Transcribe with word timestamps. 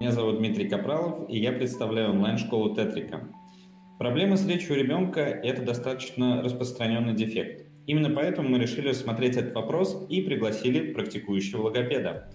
Меня 0.00 0.12
зовут 0.12 0.38
Дмитрий 0.38 0.66
Капралов, 0.66 1.28
и 1.28 1.38
я 1.38 1.52
представляю 1.52 2.12
онлайн-школу 2.12 2.74
Тетрика. 2.74 3.28
Проблема 3.98 4.38
с 4.38 4.48
речью 4.48 4.76
ребенка– 4.76 5.20
это 5.44 5.60
достаточно 5.60 6.42
распространенный 6.42 7.12
дефект. 7.12 7.66
Именно 7.86 8.08
поэтому 8.08 8.48
мы 8.48 8.58
решили 8.58 8.88
рассмотреть 8.88 9.36
этот 9.36 9.54
вопрос 9.54 10.06
и 10.08 10.22
пригласили 10.22 10.94
практикующего 10.94 11.64
логопеда. 11.64 12.32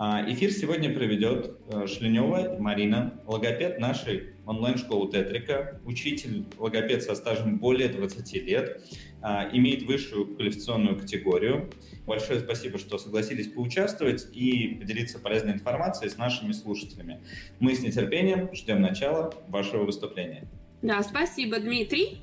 А, 0.00 0.24
эфир 0.30 0.52
сегодня 0.52 0.94
проведет 0.94 1.58
э, 1.72 1.88
Шлинева 1.88 2.56
Марина, 2.60 3.20
логопед 3.26 3.80
нашей 3.80 4.34
онлайн-школы 4.46 5.10
Тетрика, 5.10 5.80
учитель 5.84 6.44
логопед 6.56 7.02
со 7.02 7.16
стажем 7.16 7.58
более 7.58 7.88
20 7.88 8.32
лет, 8.44 8.80
а, 9.20 9.50
имеет 9.52 9.82
высшую 9.82 10.36
квалификационную 10.36 10.96
категорию. 10.96 11.68
Большое 12.06 12.38
спасибо, 12.38 12.78
что 12.78 12.96
согласились 12.96 13.48
поучаствовать 13.48 14.28
и 14.32 14.76
поделиться 14.80 15.18
полезной 15.18 15.54
информацией 15.54 16.10
с 16.10 16.16
нашими 16.16 16.52
слушателями. 16.52 17.20
Мы 17.58 17.74
с 17.74 17.80
нетерпением 17.80 18.54
ждем 18.54 18.80
начала 18.80 19.34
вашего 19.48 19.82
выступления. 19.82 20.46
Да, 20.80 21.02
спасибо, 21.02 21.58
Дмитрий. 21.58 22.22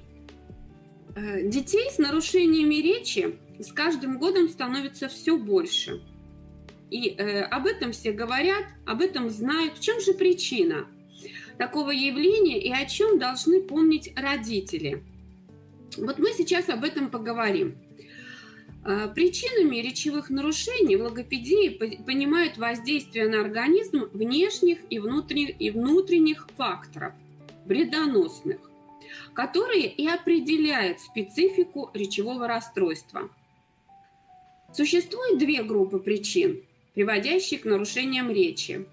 Э, 1.17 1.45
детей 1.45 1.89
с 1.91 1.97
нарушениями 1.97 2.75
речи 2.75 3.35
с 3.59 3.73
каждым 3.73 4.17
годом 4.17 4.47
становится 4.47 5.09
все 5.09 5.37
больше. 5.37 6.01
И 6.91 7.09
э, 7.09 7.41
об 7.41 7.65
этом 7.65 7.91
все 7.91 8.11
говорят, 8.11 8.63
об 8.85 9.01
этом 9.01 9.29
знают. 9.29 9.77
В 9.77 9.81
чем 9.81 9.99
же 9.99 10.13
причина 10.13 10.87
такого 11.57 11.91
явления 11.91 12.61
и 12.61 12.71
о 12.71 12.85
чем 12.85 13.17
должны 13.17 13.61
помнить 13.61 14.13
родители? 14.15 15.03
Вот 15.97 16.19
мы 16.19 16.31
сейчас 16.33 16.69
об 16.69 16.83
этом 16.83 17.09
поговорим. 17.09 17.77
Э, 18.85 19.09
причинами 19.13 19.77
речевых 19.77 20.29
нарушений 20.29 20.95
в 20.95 21.03
логопедии 21.03 21.69
понимают 22.03 22.57
воздействие 22.57 23.27
на 23.27 23.41
организм 23.41 24.09
внешних 24.13 24.79
и 24.89 24.99
внутренних, 24.99 25.55
и 25.59 25.71
внутренних 25.71 26.47
факторов– 26.55 27.13
вредоносных, 27.65 28.59
которые 29.33 29.87
и 29.87 30.07
определяют 30.07 30.99
специфику 30.99 31.89
речевого 31.93 32.47
расстройства. 32.47 33.29
Существует 34.73 35.39
две 35.39 35.63
группы 35.63 35.99
причин, 35.99 36.61
приводящие 36.95 37.59
к 37.59 37.65
нарушениям 37.65 38.31
речи. 38.31 38.85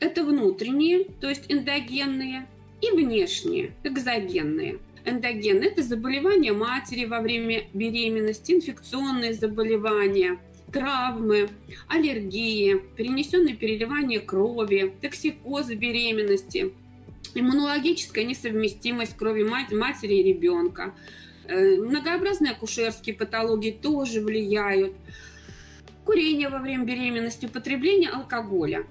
Это 0.00 0.24
внутренние, 0.24 1.04
то 1.04 1.28
есть 1.28 1.44
эндогенные, 1.48 2.46
и 2.80 2.90
внешние, 2.90 3.72
экзогенные. 3.84 4.78
Эндогенные– 5.04 5.70
это 5.70 5.82
заболевания 5.82 6.52
матери 6.52 7.04
во 7.04 7.20
время 7.20 7.64
беременности, 7.72 8.52
инфекционные 8.52 9.34
заболевания, 9.34 10.38
травмы, 10.72 11.50
аллергии, 11.88 12.80
перенесенные 12.96 13.54
переливания 13.54 14.20
крови, 14.20 14.94
токсикоз 15.00 15.68
беременности– 15.68 16.72
иммунологическая 17.34 18.24
несовместимость 18.24 19.16
крови 19.16 19.42
матери 19.42 20.14
и 20.14 20.22
ребенка. 20.22 20.94
Э, 21.46 21.76
многообразные 21.76 22.52
акушерские 22.52 23.14
патологии 23.14 23.70
тоже 23.70 24.20
влияют. 24.20 24.94
Курение 26.04 26.48
во 26.50 26.58
время 26.58 26.84
беременности, 26.84 27.46
употребление 27.46 28.10
алкоголя. 28.10 28.84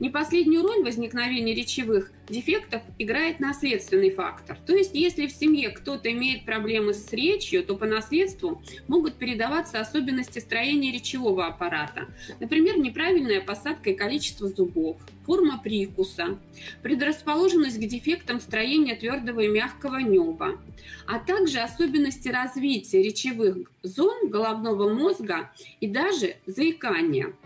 Не 0.00 0.10
последнюю 0.10 0.62
роль 0.62 0.80
в 0.80 0.86
возникновении 0.86 1.54
речевых 1.54 2.10
дефектов 2.28 2.82
играет 2.98 3.38
наследственный 3.38 4.10
фактор. 4.10 4.58
То 4.66 4.74
есть, 4.74 4.90
если 4.92 5.28
в 5.28 5.32
семье 5.32 5.70
кто-то 5.70 6.10
имеет 6.10 6.44
проблемы 6.44 6.94
с 6.94 7.12
речью, 7.12 7.62
то 7.62 7.76
по 7.76 7.86
наследству 7.86 8.60
могут 8.88 9.14
передаваться 9.14 9.78
особенности 9.80 10.40
строения 10.40 10.90
речевого 10.90 11.46
аппарата. 11.46 12.08
Например, 12.40 12.76
неправильная 12.76 13.40
посадка 13.40 13.90
и 13.90 13.94
количество 13.94 14.48
зубов, 14.48 14.96
форма 15.24 15.60
прикуса, 15.62 16.38
предрасположенность 16.82 17.78
к 17.78 17.86
дефектам 17.86 18.40
строения 18.40 18.96
твердого 18.96 19.40
и 19.40 19.48
мягкого 19.48 19.98
неба, 19.98 20.58
а 21.06 21.20
также 21.20 21.60
особенности 21.60 22.28
развития 22.28 23.00
речевых 23.00 23.70
зон 23.84 24.28
головного 24.28 24.92
мозга 24.92 25.52
и 25.80 25.86
даже 25.86 26.34
заикания– 26.46 27.32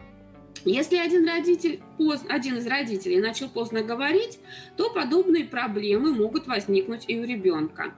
если 0.64 0.96
один, 0.96 1.26
родитель, 1.26 1.80
один 2.28 2.56
из 2.56 2.66
родителей 2.66 3.20
начал 3.20 3.48
поздно 3.48 3.82
говорить, 3.82 4.38
то 4.76 4.90
подобные 4.90 5.44
проблемы 5.44 6.12
могут 6.12 6.46
возникнуть 6.46 7.04
и 7.08 7.18
у 7.18 7.24
ребенка. 7.24 7.94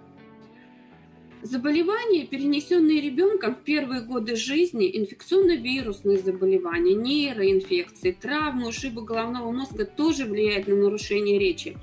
Заболевания, 1.43 2.27
перенесенные 2.27 3.01
ребенком 3.01 3.55
в 3.55 3.61
первые 3.61 4.03
годы 4.03 4.37
жизни, 4.37 4.91
инфекционно-вирусные 4.95 6.19
заболевания, 6.19 6.95
нейроинфекции, 6.95 8.13
травмы, 8.13 8.69
ушибы 8.69 9.03
головного 9.03 9.51
мозга 9.51 9.87
тоже 9.87 10.27
влияют 10.27 10.69
на 10.69 10.77
нарушение 10.77 11.39
речи. 11.39 11.79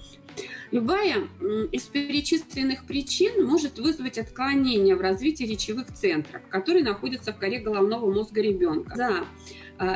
Любая 0.70 1.28
из 1.72 1.84
перечисленных 1.84 2.86
причин 2.86 3.46
может 3.46 3.80
вызвать 3.80 4.20
отклонение 4.20 4.96
в 4.96 5.02
развитии 5.02 5.46
речевых 5.46 5.92
центров, 5.92 6.44
которые 6.50 6.84
находятся 6.84 7.34
в 7.34 7.40
коре 7.40 7.58
головного 7.58 8.14
мозга 8.14 8.42
ребенка. 8.42 8.96
За 8.96 9.26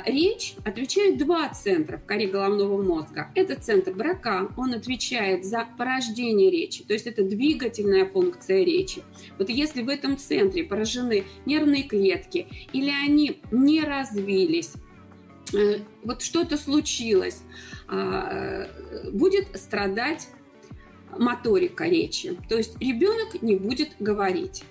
речь 0.06 0.56
отвечает 0.64 1.18
два 1.18 1.50
центра 1.50 1.97
в 1.97 2.06
коре 2.06 2.28
головного 2.28 2.81
мозга. 2.81 3.31
Это 3.36 3.56
центр 3.59 3.94
брака, 3.94 4.50
он 4.58 4.74
отвечает 4.74 5.46
за 5.46 5.68
порождение 5.78 6.52
речи, 6.52 6.84
то 6.84 6.94
есть 6.94 7.08
это 7.08 7.24
двигательная 7.24 8.06
функция 8.06 8.64
речи. 8.64 9.03
Вот 9.38 9.50
если 9.50 9.81
в 9.81 9.90
этом 9.90 10.18
центре 10.18 10.64
поражены 10.64 11.24
нервные 11.46 11.84
клетки 11.84 12.47
или 12.74 12.91
они 12.91 13.41
не 13.52 13.81
развились, 13.81 14.74
э, 15.53 15.80
вот 16.03 16.22
что-то 16.22 16.58
случилось, 16.58 17.41
а, 17.88 18.70
будет 19.12 19.47
страдать 19.58 20.30
моторика 21.18 21.86
речи. 21.86 22.38
То 22.47 22.56
есть 22.58 22.80
ребенок 22.81 23.41
не 23.41 23.56
будет 23.58 23.90
говорить. 24.00 24.64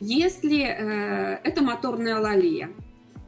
Если 0.00 0.64
э, 0.64 1.38
это 1.44 1.62
моторная 1.62 2.16
алалия, 2.16 2.70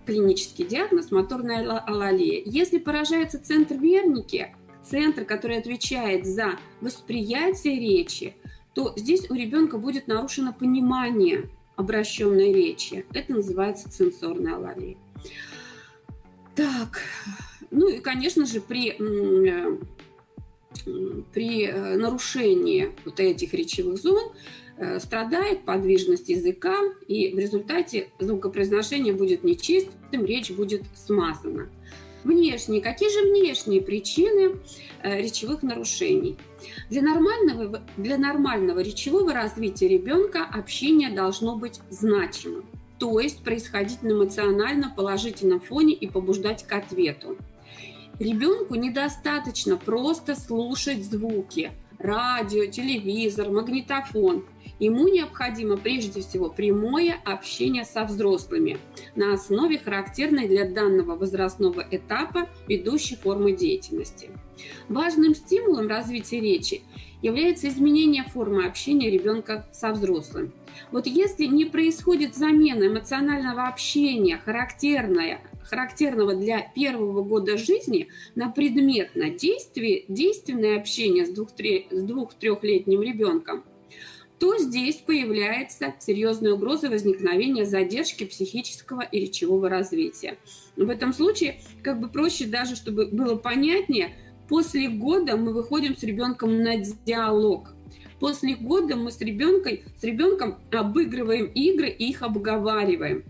клинический 0.04 0.66
диагноз 0.66 1.10
моторная 1.10 1.78
алалия. 1.78 2.42
Если 2.44 2.78
поражается 2.78 3.42
центр 3.42 3.76
Верники, 3.76 4.54
центр, 4.82 5.24
который 5.24 5.58
отвечает 5.58 6.26
за 6.26 6.58
восприятие 6.80 7.78
речи, 7.80 8.36
то 8.74 8.92
здесь 8.96 9.30
у 9.30 9.34
ребенка 9.34 9.78
будет 9.78 10.06
нарушено 10.06 10.52
понимание 10.52 11.48
обращенной 11.76 12.52
речи. 12.52 13.04
Это 13.12 13.32
называется 13.32 13.90
сенсорная 13.90 14.56
алалия. 14.56 14.96
Так, 16.54 17.00
ну 17.70 17.88
и, 17.88 17.98
конечно 17.98 18.46
же, 18.46 18.60
при 18.60 18.90
э, 18.90 19.78
при 21.32 21.66
э, 21.66 21.96
нарушении 21.96 22.92
вот 23.04 23.20
этих 23.20 23.54
речевых 23.54 23.98
зон 23.98 24.32
страдает 24.98 25.64
подвижность 25.64 26.28
языка, 26.28 26.76
и 27.06 27.32
в 27.32 27.38
результате 27.38 28.08
звукопроизношение 28.18 29.12
будет 29.12 29.44
нечистым, 29.44 30.24
речь 30.24 30.50
будет 30.50 30.82
смазана. 30.94 31.68
Внешние. 32.24 32.80
Какие 32.80 33.10
же 33.10 33.30
внешние 33.30 33.82
причины 33.82 34.56
э, 35.02 35.20
речевых 35.20 35.62
нарушений? 35.62 36.38
Для 36.88 37.02
нормального, 37.02 37.82
для 37.98 38.16
нормального 38.16 38.80
речевого 38.80 39.34
развития 39.34 39.88
ребенка 39.88 40.44
общение 40.50 41.10
должно 41.10 41.56
быть 41.56 41.80
значимым, 41.90 42.64
то 42.98 43.20
есть 43.20 43.44
происходить 43.44 44.02
на 44.02 44.12
эмоционально 44.12 44.92
положительном 44.96 45.60
фоне 45.60 45.92
и 45.92 46.08
побуждать 46.08 46.66
к 46.66 46.72
ответу. 46.72 47.36
Ребенку 48.18 48.74
недостаточно 48.76 49.76
просто 49.76 50.34
слушать 50.34 51.04
звуки, 51.04 51.72
радио, 51.98 52.66
телевизор, 52.66 53.50
магнитофон. 53.50 54.46
Ему 54.78 55.08
необходимо 55.08 55.76
прежде 55.76 56.20
всего 56.20 56.50
прямое 56.50 57.16
общение 57.24 57.84
со 57.84 58.04
взрослыми 58.04 58.78
на 59.14 59.34
основе 59.34 59.78
характерной 59.78 60.48
для 60.48 60.68
данного 60.68 61.16
возрастного 61.16 61.86
этапа 61.90 62.48
ведущей 62.66 63.16
формы 63.16 63.52
деятельности. 63.52 64.30
Важным 64.88 65.34
стимулом 65.34 65.88
развития 65.88 66.40
речи 66.40 66.82
является 67.22 67.68
изменение 67.68 68.24
формы 68.24 68.66
общения 68.66 69.10
ребенка 69.10 69.66
со 69.72 69.92
взрослым. 69.92 70.52
Вот 70.90 71.06
если 71.06 71.46
не 71.46 71.64
происходит 71.64 72.34
замена 72.34 72.88
эмоционального 72.88 73.66
общения, 73.68 74.38
характерная 74.44 75.40
характерного 75.62 76.34
для 76.34 76.60
первого 76.74 77.22
года 77.22 77.56
жизни 77.56 78.08
на 78.34 78.50
предметно 78.50 79.30
действие, 79.30 80.04
действенное 80.08 80.78
общение 80.78 81.24
с 81.24 81.30
двух-трехлетним 81.30 83.00
ребенком, 83.00 83.64
то 84.38 84.58
здесь 84.58 84.96
появляется 84.96 85.94
серьезная 86.00 86.52
угроза 86.52 86.90
возникновения 86.90 87.64
задержки 87.64 88.24
психического 88.24 89.02
и 89.02 89.20
речевого 89.20 89.68
развития. 89.68 90.38
В 90.76 90.88
этом 90.90 91.12
случае, 91.12 91.60
как 91.82 92.00
бы 92.00 92.08
проще 92.08 92.46
даже, 92.46 92.76
чтобы 92.76 93.06
было 93.06 93.36
понятнее, 93.36 94.14
после 94.48 94.88
года 94.88 95.36
мы 95.36 95.52
выходим 95.52 95.96
с 95.96 96.02
ребенком 96.02 96.62
на 96.62 96.76
диалог. 96.76 97.70
После 98.20 98.54
года 98.54 98.96
мы 98.96 99.10
с 99.10 99.20
ребенком, 99.20 99.78
с 99.98 100.02
ребенком 100.02 100.58
обыгрываем 100.72 101.46
игры 101.46 101.88
и 101.88 102.10
их 102.10 102.22
обговариваем 102.22 103.24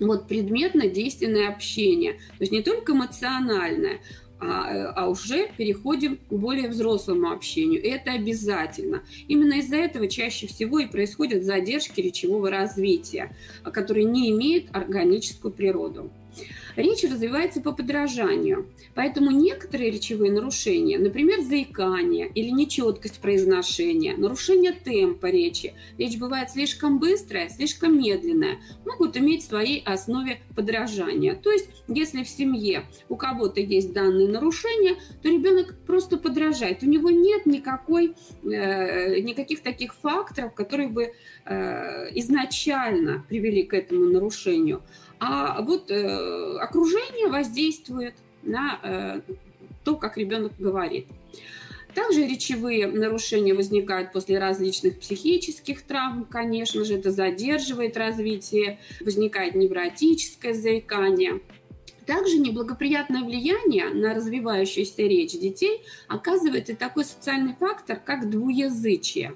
вот 0.00 0.28
предметно-действенное 0.28 1.48
общение, 1.48 2.12
то 2.12 2.40
есть 2.40 2.52
не 2.52 2.62
только 2.62 2.92
эмоциональное. 2.92 4.00
А, 4.40 4.92
а 4.94 5.08
уже 5.08 5.48
переходим 5.56 6.16
к 6.16 6.32
более 6.32 6.68
взрослому 6.68 7.30
общению. 7.30 7.82
И 7.82 7.88
это 7.88 8.12
обязательно. 8.12 9.02
Именно 9.26 9.54
из-за 9.54 9.76
этого 9.76 10.08
чаще 10.08 10.46
всего 10.46 10.78
и 10.78 10.86
происходят 10.86 11.44
задержки 11.44 12.00
речевого 12.00 12.50
развития, 12.50 13.34
которые 13.64 14.04
не 14.04 14.30
имеют 14.30 14.66
органическую 14.72 15.52
природу. 15.52 16.10
Речь 16.76 17.02
развивается 17.02 17.60
по 17.60 17.72
подражанию, 17.72 18.68
поэтому 18.94 19.30
некоторые 19.30 19.90
речевые 19.90 20.30
нарушения, 20.30 20.98
например, 20.98 21.42
заикание 21.42 22.28
или 22.28 22.50
нечеткость 22.50 23.20
произношения, 23.20 24.16
нарушение 24.16 24.72
темпа 24.72 25.26
речи, 25.26 25.74
речь 25.98 26.16
бывает 26.18 26.50
слишком 26.50 26.98
быстрая, 27.00 27.48
слишком 27.48 27.98
медленная, 27.98 28.58
могут 28.86 29.16
иметь 29.16 29.42
в 29.42 29.48
своей 29.48 29.82
основе 29.84 30.40
подражание. 30.54 31.34
То 31.34 31.50
есть, 31.50 31.68
если 31.88 32.22
в 32.22 32.28
семье 32.28 32.84
у 33.08 33.16
кого-то 33.16 33.60
есть 33.60 33.92
данные 33.92 34.28
нарушения, 34.28 34.96
то 35.22 35.28
ребенок 35.28 35.74
просто 35.86 36.16
подражает. 36.16 36.82
У 36.82 36.86
него 36.86 37.10
нет 37.10 37.46
никакой, 37.46 38.14
э, 38.44 39.20
никаких 39.20 39.62
таких 39.62 39.94
факторов, 39.94 40.54
которые 40.54 40.88
бы 40.88 41.12
э, 41.44 42.18
изначально 42.18 43.24
привели 43.28 43.62
к 43.62 43.74
этому 43.74 44.04
нарушению. 44.04 44.82
А 45.20 45.60
вот 45.62 45.90
э, 45.90 46.58
окружение 46.58 47.28
воздействует 47.28 48.14
на 48.42 48.78
э, 48.82 49.20
то, 49.84 49.96
как 49.96 50.16
ребенок 50.16 50.52
говорит. 50.58 51.06
Также 51.94 52.26
речевые 52.26 52.86
нарушения 52.86 53.54
возникают 53.54 54.12
после 54.12 54.38
различных 54.38 55.00
психических 55.00 55.82
травм, 55.82 56.26
конечно 56.26 56.84
же, 56.84 56.94
это 56.94 57.10
задерживает 57.10 57.96
развитие, 57.96 58.78
возникает 59.00 59.54
невротическое 59.54 60.54
заикание. 60.54 61.40
Также 62.06 62.38
неблагоприятное 62.38 63.22
влияние 63.22 63.90
на 63.90 64.14
развивающуюся 64.14 65.02
речь 65.02 65.32
детей 65.32 65.82
оказывает 66.06 66.70
и 66.70 66.74
такой 66.74 67.04
социальный 67.04 67.54
фактор, 67.58 67.98
как 67.98 68.30
двуязычие. 68.30 69.34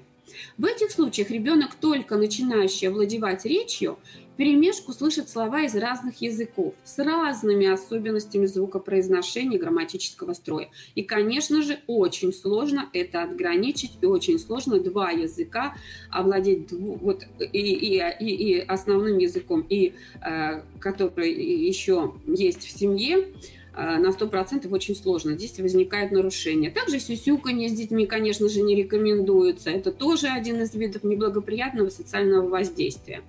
В 0.57 0.65
этих 0.65 0.91
случаях 0.91 1.29
ребенок, 1.29 1.75
только 1.75 2.15
начинающий 2.15 2.87
овладевать 2.87 3.45
речью, 3.45 3.99
перемешку 4.37 4.93
слышит 4.93 5.29
слова 5.29 5.61
из 5.61 5.75
разных 5.75 6.21
языков 6.21 6.73
с 6.83 6.97
разными 6.99 7.67
особенностями 7.67 8.45
звукопроизношения 8.45 9.59
грамматического 9.59 10.33
строя. 10.33 10.69
И, 10.95 11.03
конечно 11.03 11.61
же, 11.61 11.79
очень 11.87 12.33
сложно 12.33 12.89
это 12.93 13.23
отграничить, 13.23 13.91
и 14.01 14.05
очень 14.05 14.39
сложно 14.39 14.79
два 14.79 15.11
языка 15.11 15.75
овладеть 16.09 16.71
вот, 16.71 17.25
и, 17.39 17.45
и, 17.45 18.01
и, 18.19 18.25
и 18.25 18.59
основным 18.59 19.17
языком, 19.17 19.65
и 19.69 19.93
э, 20.21 20.61
который 20.79 21.33
еще 21.33 22.13
есть 22.25 22.63
в 22.63 22.77
семье, 22.77 23.27
э, 23.75 23.97
на 23.97 24.09
100% 24.09 24.67
очень 24.69 24.95
сложно. 24.95 25.33
Здесь 25.33 25.59
возникает 25.59 26.11
нарушение. 26.11 26.71
Также 26.71 26.99
сюсюканье 26.99 27.69
с 27.69 27.73
детьми, 27.73 28.05
конечно 28.05 28.49
же, 28.49 28.61
не 28.61 28.75
рекомендуется. 28.75 29.69
Это 29.69 29.91
тоже 29.91 30.27
один 30.27 30.61
из 30.61 30.73
видов 30.73 31.03
неблагоприятного 31.03 31.89
социального 31.89 32.47
воздействия. 32.47 33.21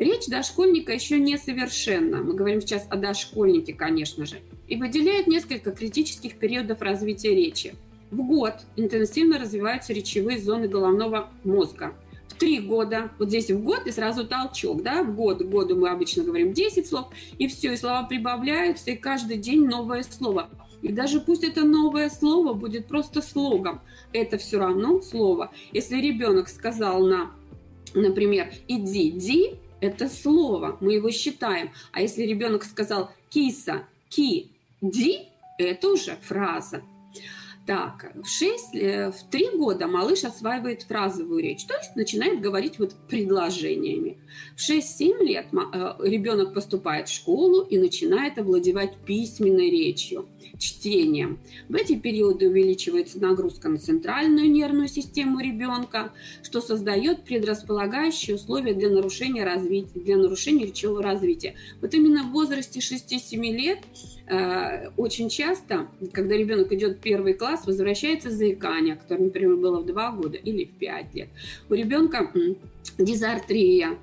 Речь 0.00 0.28
дошкольника 0.28 0.94
еще 0.94 1.20
несовершенна. 1.20 2.22
Мы 2.22 2.32
говорим 2.32 2.62
сейчас 2.62 2.86
о 2.88 2.96
дошкольнике, 2.96 3.74
конечно 3.74 4.24
же. 4.24 4.40
И 4.66 4.76
выделяет 4.76 5.26
несколько 5.26 5.72
критических 5.72 6.38
периодов 6.38 6.80
развития 6.80 7.34
речи. 7.34 7.74
В 8.10 8.22
год 8.22 8.54
интенсивно 8.76 9.38
развиваются 9.38 9.92
речевые 9.92 10.40
зоны 10.40 10.68
головного 10.68 11.28
мозга. 11.44 11.92
В 12.28 12.34
три 12.34 12.60
года, 12.60 13.10
вот 13.18 13.28
здесь 13.28 13.50
в 13.50 13.62
год 13.62 13.86
и 13.86 13.90
сразу 13.90 14.26
толчок, 14.26 14.82
да, 14.82 15.02
в 15.02 15.14
год, 15.14 15.42
к 15.42 15.46
году 15.46 15.76
мы 15.76 15.90
обычно 15.90 16.24
говорим 16.24 16.54
10 16.54 16.86
слов, 16.86 17.08
и 17.36 17.46
все, 17.46 17.74
и 17.74 17.76
слова 17.76 18.04
прибавляются, 18.04 18.92
и 18.92 18.96
каждый 18.96 19.36
день 19.36 19.66
новое 19.66 20.02
слово. 20.02 20.48
И 20.80 20.92
даже 20.92 21.20
пусть 21.20 21.44
это 21.44 21.62
новое 21.62 22.08
слово 22.08 22.54
будет 22.54 22.86
просто 22.86 23.20
слогом, 23.20 23.82
это 24.14 24.38
все 24.38 24.60
равно 24.60 25.02
слово. 25.02 25.50
Если 25.72 26.00
ребенок 26.00 26.48
сказал 26.48 27.04
на, 27.04 27.32
например, 27.94 28.50
иди, 28.66 29.10
ди, 29.10 29.59
это 29.80 30.08
слово, 30.08 30.76
мы 30.80 30.94
его 30.94 31.10
считаем. 31.10 31.70
А 31.92 32.00
если 32.00 32.22
ребенок 32.22 32.64
сказал 32.64 33.10
киса, 33.28 33.84
ки, 34.08 34.50
ди, 34.80 35.28
это 35.58 35.88
уже 35.88 36.16
фраза. 36.22 36.82
Так, 37.66 38.12
в 38.14 38.26
6, 38.26 38.74
э, 38.74 39.12
в 39.12 39.30
3 39.30 39.56
года 39.56 39.86
малыш 39.86 40.24
осваивает 40.24 40.82
фразовую 40.82 41.42
речь, 41.42 41.64
то 41.66 41.74
есть 41.76 41.94
начинает 41.94 42.40
говорить 42.40 42.78
вот 42.78 42.94
предложениями. 43.06 44.16
В 44.56 44.60
6-7 44.60 45.22
лет 45.22 45.46
э, 45.52 45.94
ребенок 46.00 46.54
поступает 46.54 47.08
в 47.08 47.12
школу 47.12 47.60
и 47.62 47.78
начинает 47.78 48.38
овладевать 48.38 48.96
письменной 49.04 49.70
речью, 49.70 50.26
чтением. 50.58 51.38
В 51.68 51.74
эти 51.74 51.96
периоды 51.96 52.48
увеличивается 52.48 53.20
нагрузка 53.20 53.68
на 53.68 53.78
центральную 53.78 54.50
нервную 54.50 54.88
систему 54.88 55.38
ребенка, 55.40 56.12
что 56.42 56.60
создает 56.60 57.24
предрасполагающие 57.24 58.36
условия 58.36 58.74
для 58.74 58.88
нарушения, 58.88 59.44
развития, 59.44 60.00
для 60.00 60.16
нарушения 60.16 60.66
речевого 60.66 61.02
развития. 61.02 61.54
Вот 61.82 61.92
именно 61.94 62.24
в 62.24 62.32
возрасте 62.32 62.80
6-7 62.80 63.36
лет 63.52 63.78
очень 64.96 65.28
часто, 65.28 65.88
когда 66.12 66.36
ребенок 66.36 66.72
идет 66.72 66.98
в 66.98 67.00
первый 67.00 67.34
класс, 67.34 67.66
возвращается 67.66 68.30
заикание, 68.30 68.94
которое, 68.94 69.24
например, 69.24 69.56
было 69.56 69.80
в 69.80 69.86
2 69.86 70.12
года 70.12 70.36
или 70.36 70.64
в 70.66 70.72
5 70.78 71.14
лет. 71.14 71.28
У 71.68 71.74
ребенка 71.74 72.32
дизартрия, 72.96 73.98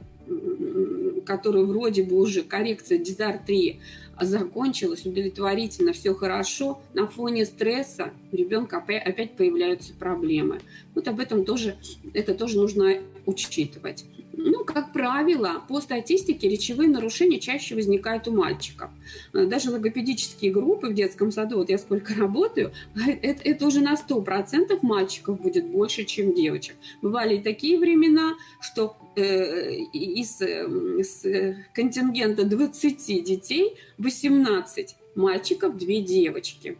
которая 1.26 1.64
вроде 1.64 2.04
бы 2.04 2.18
уже 2.18 2.42
коррекция 2.42 2.98
дизартрии 2.98 3.80
закончилась 4.20 5.06
удовлетворительно, 5.06 5.94
все 5.94 6.14
хорошо, 6.14 6.82
на 6.94 7.08
фоне 7.08 7.46
стресса 7.46 8.12
у 8.32 8.36
ребенка 8.36 8.78
опять 8.78 9.38
появляются 9.38 9.94
проблемы. 9.94 10.60
Вот 10.94 11.08
об 11.08 11.20
этом 11.20 11.46
тоже, 11.46 11.78
это 12.14 12.34
тоже 12.34 12.58
нужно 12.58 12.98
учитывать. 13.26 14.06
Ну, 14.40 14.64
как 14.64 14.94
правило, 14.94 15.64
по 15.68 15.82
статистике 15.82 16.48
речевые 16.48 16.88
нарушения 16.88 17.40
чаще 17.40 17.74
возникают 17.74 18.28
у 18.28 18.32
мальчиков. 18.32 18.92
Даже 19.34 19.72
логопедические 19.72 20.52
группы 20.52 20.90
в 20.90 20.94
детском 20.94 21.32
саду, 21.32 21.58
вот 21.58 21.70
я 21.72 21.80
сколько 21.80 22.14
работаю, 22.14 22.72
это, 23.24 23.42
это 23.44 23.66
уже 23.66 23.82
на 23.82 23.96
100% 23.96 24.78
мальчиков 24.84 25.42
будет 25.42 25.66
больше, 25.66 26.06
чем 26.06 26.36
девочек. 26.36 26.76
Бывали 27.02 27.38
и 27.38 27.42
такие 27.42 27.80
времена, 27.80 28.36
что 28.62 28.96
э, 29.16 29.74
из, 29.92 30.40
из 30.40 31.26
контингента 31.74 32.44
20 32.44 33.24
детей 33.24 33.76
18 33.98 34.96
мальчиков, 35.16 35.78
2 35.78 35.88
девочки. 36.02 36.78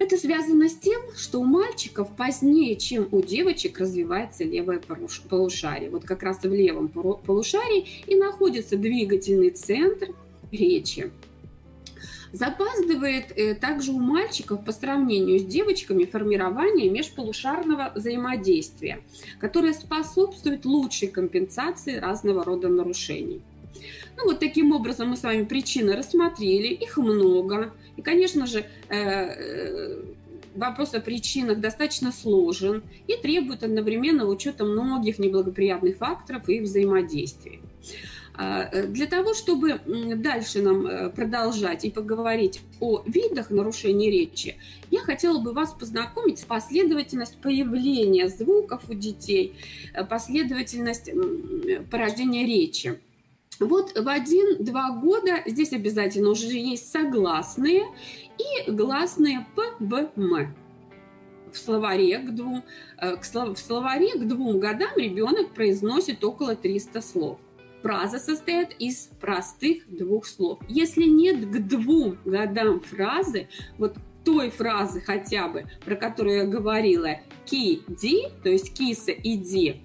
Это 0.00 0.16
связано 0.16 0.70
с 0.70 0.76
тем, 0.76 0.98
что 1.14 1.40
у 1.40 1.44
мальчиков 1.44 2.16
позднее, 2.16 2.74
чем 2.76 3.06
у 3.12 3.20
девочек, 3.20 3.78
развивается 3.78 4.44
левое 4.44 4.80
полушарие. 5.28 5.90
Вот 5.90 6.04
как 6.04 6.22
раз 6.22 6.42
в 6.42 6.50
левом 6.50 6.88
полушарии 6.88 7.86
и 8.06 8.16
находится 8.16 8.78
двигательный 8.78 9.50
центр 9.50 10.08
речи. 10.50 11.10
Запаздывает 12.32 13.36
э, 13.36 13.54
также 13.54 13.92
у 13.92 13.98
мальчиков 13.98 14.64
по 14.64 14.72
сравнению 14.72 15.38
с 15.38 15.44
девочками 15.44 16.06
формирование 16.06 16.88
межполушарного 16.88 17.92
взаимодействия, 17.94 19.00
которое 19.38 19.74
способствует 19.74 20.64
лучшей 20.64 21.08
компенсации 21.08 21.96
разного 21.96 22.42
рода 22.42 22.68
нарушений. 22.68 23.42
Ну 24.20 24.26
вот 24.26 24.38
таким 24.38 24.72
образом 24.72 25.10
мы 25.10 25.16
с 25.16 25.22
вами 25.22 25.44
причины 25.44 25.96
рассмотрели, 25.96 26.68
их 26.68 26.98
много. 26.98 27.72
И, 27.96 28.02
конечно 28.02 28.46
же, 28.46 28.66
э, 28.88 28.94
э, 28.94 30.02
вопрос 30.54 30.94
о 30.94 31.00
причинах 31.00 31.60
достаточно 31.60 32.12
сложен 32.12 32.82
и 33.06 33.16
требует 33.16 33.62
одновременно 33.62 34.26
учета 34.26 34.64
многих 34.64 35.18
неблагоприятных 35.18 35.96
факторов 35.96 36.48
и 36.48 36.60
взаимодействий. 36.60 37.60
А, 38.34 38.68
э, 38.70 38.86
для 38.88 39.06
того, 39.06 39.32
чтобы 39.34 39.80
дальше 39.86 40.60
нам 40.60 41.12
продолжать 41.12 41.84
и 41.84 41.90
поговорить 41.90 42.60
о 42.78 43.02
видах 43.06 43.50
нарушений 43.50 44.10
речи, 44.10 44.56
я 44.90 45.00
хотела 45.00 45.38
бы 45.40 45.52
вас 45.52 45.72
познакомить 45.72 46.40
с 46.40 46.44
последовательностью 46.44 47.40
появления 47.40 48.28
звуков 48.28 48.82
у 48.90 48.94
детей, 48.94 49.54
последовательность 50.08 51.10
порождения 51.90 52.46
речи. 52.46 52.98
Вот 53.60 53.96
в 53.96 54.08
один-два 54.08 54.90
года 54.92 55.42
здесь 55.46 55.72
обязательно 55.72 56.30
уже 56.30 56.46
есть 56.46 56.90
согласные 56.90 57.84
и 58.38 58.70
гласные 58.70 59.46
П, 59.54 59.62
Б, 59.78 60.10
М. 60.16 60.54
В 61.52 61.58
словаре 61.58 62.18
к 62.20 62.34
двум, 62.34 62.64
э, 62.98 63.16
к 63.16 63.24
слов, 63.24 63.58
в 63.58 63.60
словаре 63.60 64.14
к 64.14 64.26
двум 64.26 64.60
годам 64.60 64.92
ребенок 64.96 65.52
произносит 65.52 66.24
около 66.24 66.56
300 66.56 67.02
слов. 67.02 67.38
Фраза 67.82 68.18
состоит 68.18 68.70
из 68.78 69.10
простых 69.20 69.84
двух 69.88 70.26
слов. 70.26 70.58
Если 70.68 71.04
нет 71.04 71.44
к 71.46 71.58
двум 71.66 72.18
годам 72.24 72.80
фразы, 72.80 73.48
вот 73.78 73.96
той 74.24 74.50
фразы 74.50 75.00
хотя 75.00 75.48
бы, 75.48 75.64
про 75.84 75.96
которую 75.96 76.36
я 76.36 76.44
говорила, 76.46 77.16
ки-ди, 77.44 78.28
то 78.42 78.48
есть 78.48 78.72
киса 78.74 79.12
и 79.12 79.36
ди, 79.36 79.82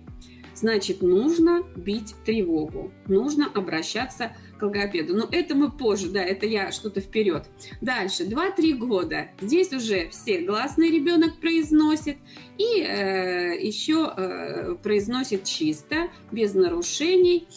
значит, 0.55 1.01
нужно 1.01 1.63
бить 1.75 2.15
тревогу, 2.25 2.91
нужно 3.07 3.47
обращаться 3.53 4.35
к 4.57 4.63
логопеду. 4.63 5.15
Но 5.15 5.27
это 5.31 5.55
мы 5.55 5.71
позже, 5.71 6.09
да, 6.09 6.23
это 6.23 6.45
я 6.45 6.71
что-то 6.71 7.01
вперед. 7.01 7.45
Дальше, 7.81 8.23
2-3 8.23 8.73
года. 8.75 9.27
Здесь 9.41 9.73
уже 9.73 10.09
все 10.09 10.39
гласные 10.39 10.91
ребенок 10.91 11.39
произносит 11.39 12.17
и 12.57 12.81
э, 12.81 13.57
еще 13.61 14.13
э, 14.15 14.75
произносит 14.81 15.43
чисто, 15.43 16.09
без 16.31 16.53
нарушений. 16.53 17.47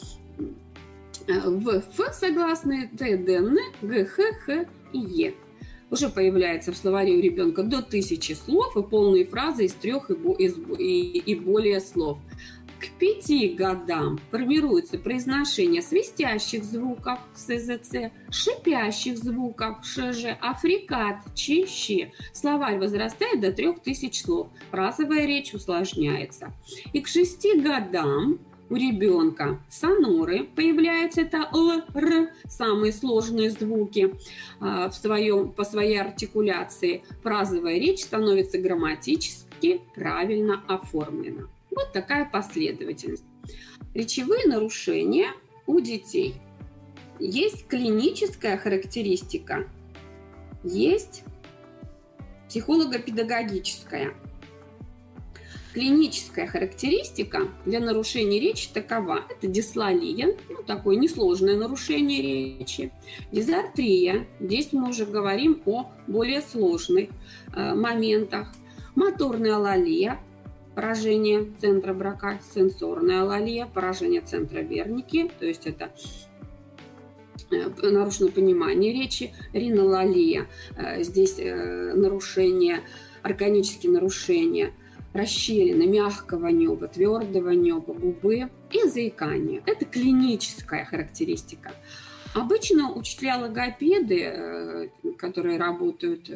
Э, 1.27 1.49
в 1.49 1.69
Ф 1.69 2.15
согласные 2.15 2.89
Т, 2.89 3.17
Д, 3.17 3.37
Н, 3.37 3.59
Г, 3.83 4.05
Х, 4.05 4.23
Х 4.45 4.67
и 4.93 4.99
Е 4.99 5.35
уже 5.91 6.09
появляется 6.09 6.73
в 6.73 6.77
словаре 6.77 7.15
у 7.15 7.21
ребенка 7.21 7.63
до 7.63 7.83
тысячи 7.83 8.33
слов 8.33 8.77
и 8.77 8.83
полные 8.83 9.25
фразы 9.25 9.65
из 9.65 9.73
трех 9.73 10.11
и, 10.11 10.15
и, 10.45 11.19
и 11.19 11.35
более 11.35 11.81
слов. 11.81 12.19
К 12.81 12.91
пяти 12.99 13.49
годам 13.49 14.21
формируется 14.31 14.99
произношение 14.99 15.83
свистящих 15.83 16.63
звуков 16.63 17.19
СЗЦ, 17.35 18.13
шипящих 18.31 19.19
звуков 19.19 19.85
ШЖ, 19.85 20.37
африкат, 20.41 21.17
чищи. 21.35 22.13
Словарь 22.33 22.79
возрастает 22.79 23.41
до 23.41 23.53
трех 23.53 23.81
тысяч 23.81 24.23
слов. 24.23 24.49
Фразовая 24.71 25.27
речь 25.27 25.55
усложняется. 25.55 26.53
И 26.93 27.01
к 27.01 27.09
шести 27.09 27.59
годам 27.61 28.39
у 28.71 28.77
ребенка 28.77 29.61
соноры 29.69 30.45
появляются, 30.45 31.23
это 31.23 31.49
Л, 31.53 31.83
Р, 31.95 32.31
самые 32.45 32.93
сложные 32.93 33.51
звуки 33.51 34.15
а, 34.61 34.89
в 34.89 34.95
своем, 34.95 35.53
по 35.53 35.65
своей 35.65 36.01
артикуляции. 36.01 37.03
Фразовая 37.23 37.79
речь 37.79 38.05
становится 38.05 38.59
грамматически 38.59 39.81
правильно 39.95 40.63
оформлена. 40.69 41.49
Вот 41.79 41.93
такая 41.93 42.25
последовательность. 42.25 43.23
Речевые 43.95 44.49
нарушения 44.49 45.29
у 45.69 45.79
детей. 45.79 46.35
Есть 47.21 47.69
клиническая 47.69 48.59
характеристика, 48.59 49.69
есть 50.65 51.23
психолого-педагогическая– 52.49 54.13
Клиническая 55.79 56.49
характеристика 56.49 57.47
для 57.65 57.79
нарушения 57.79 58.41
речи 58.41 58.69
такова. 58.75 59.21
Это 59.29 59.47
дислалия, 59.47 60.37
ну, 60.49 60.65
такое 60.67 60.97
несложное 60.97 61.57
нарушение 61.57 62.59
речи. 62.59 62.91
Дизартрия, 63.31 64.27
здесь 64.41 64.73
мы 64.73 64.89
уже 64.89 65.07
говорим 65.07 65.63
о 65.67 65.89
более 66.09 66.41
сложных 66.41 67.11
э, 67.55 67.75
моментах. 67.75 68.49
Моторная 68.97 69.55
алалия, 69.55 70.19
поражение 70.79 71.45
центра 71.61 71.93
брака, 71.93 72.39
сенсорная 72.55 73.23
алалия, 73.23 73.67
поражение 73.67 74.21
центра 74.21 74.61
верники, 74.61 75.29
то 75.41 75.45
есть 75.45 75.67
это 75.67 75.91
э, 77.51 77.69
нарушено 77.83 78.29
понимание 78.29 78.93
речи, 78.93 79.35
ринолалия, 79.53 80.47
э, 80.77 81.03
здесь 81.03 81.35
э, 81.41 81.95
нарушение, 81.95 82.83
органические 83.25 83.91
нарушения– 83.91 84.73
расщелины 85.13 85.85
мягкого 85.85 86.47
неба, 86.47 86.87
твердого 86.87 87.51
неба, 87.51 87.93
губы 87.93 88.49
и 88.71 88.89
заикание. 88.89 89.63
Это 89.67 89.85
клиническая 89.85 90.85
характеристика. 90.85 91.73
Обычно 92.35 92.93
учителя-логопеды, 92.93 94.21
э, 94.23 94.89
которые 95.17 95.59
работают 95.59 96.31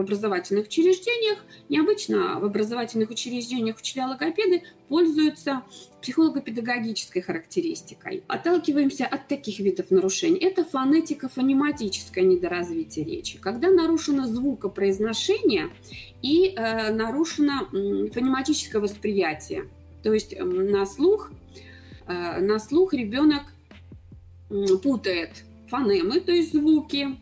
в 0.00 0.02
образовательных 0.02 0.66
учреждениях, 0.66 1.38
необычно 1.68 2.40
в 2.40 2.44
образовательных 2.44 3.10
учреждениях 3.10 3.78
учителя-логопеды 3.78 4.62
пользуются 4.88 5.62
психолого-педагогической 6.00 7.20
характеристикой. 7.20 8.24
Отталкиваемся 8.26 9.06
от 9.06 9.28
таких 9.28 9.58
видов 9.60 9.90
нарушений. 9.90 10.38
Это 10.38 10.62
фонетико-фонематическое 10.62 12.22
недоразвитие 12.22 13.04
речи, 13.04 13.38
когда 13.38 13.70
нарушено 13.70 14.26
звукопроизношение 14.26 15.68
и 16.22 16.54
э, 16.56 16.92
нарушено 16.92 17.66
фонематическое 17.70 18.80
восприятие. 18.80 19.68
То 20.02 20.14
есть 20.14 20.34
на 20.38 20.86
слух, 20.86 21.30
э, 22.06 22.40
на 22.40 22.58
слух 22.58 22.94
ребенок 22.94 23.42
путает 24.82 25.44
фонемы, 25.68 26.20
то 26.20 26.32
есть 26.32 26.52
звуки, 26.52 27.18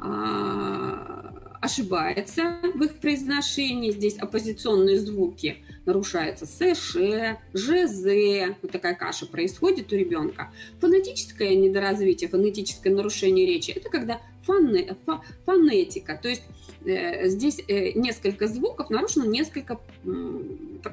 а, 0.00 1.27
ошибается 1.60 2.58
в 2.74 2.82
их 2.82 2.94
произношении. 2.96 3.90
Здесь 3.90 4.18
оппозиционные 4.18 4.98
звуки 4.98 5.58
нарушаются 5.86 6.46
с, 6.46 6.74
ш, 6.74 7.38
ж, 7.52 8.54
Вот 8.62 8.72
такая 8.72 8.94
каша 8.94 9.26
происходит 9.26 9.92
у 9.92 9.96
ребенка. 9.96 10.52
Фонетическое 10.80 11.54
недоразвитие, 11.54 12.28
фонетическое 12.28 12.92
нарушение 12.92 13.46
речи– 13.46 13.70
это 13.76 13.88
когда 13.88 14.20
фоне, 14.42 14.96
фонетика, 15.44 16.18
то 16.20 16.28
есть 16.28 16.42
э, 16.84 17.28
здесь 17.28 17.60
э, 17.68 17.92
несколько 17.92 18.46
звуков, 18.46 18.88
нарушено 18.90 19.26
несколько 19.26 19.78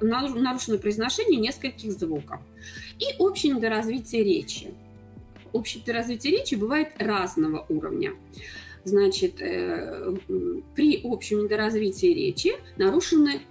нарушено 0.01 0.77
произношение 0.77 1.39
нескольких 1.39 1.91
звуков. 1.91 2.39
И 2.99 3.05
общее 3.19 3.53
недоразвитие 3.53 4.23
речи 4.23 4.73
общее 5.55 5.81
развитие 5.93 6.37
речи 6.37 6.55
бывает 6.55 6.89
разного 6.99 7.65
уровня. 7.69 8.13
Значит, 8.85 9.41
э, 9.41 10.15
при 10.75 11.01
общем 11.03 11.43
недоразвитии 11.43 12.13
речи 12.13 12.51
нарушены 12.77 13.41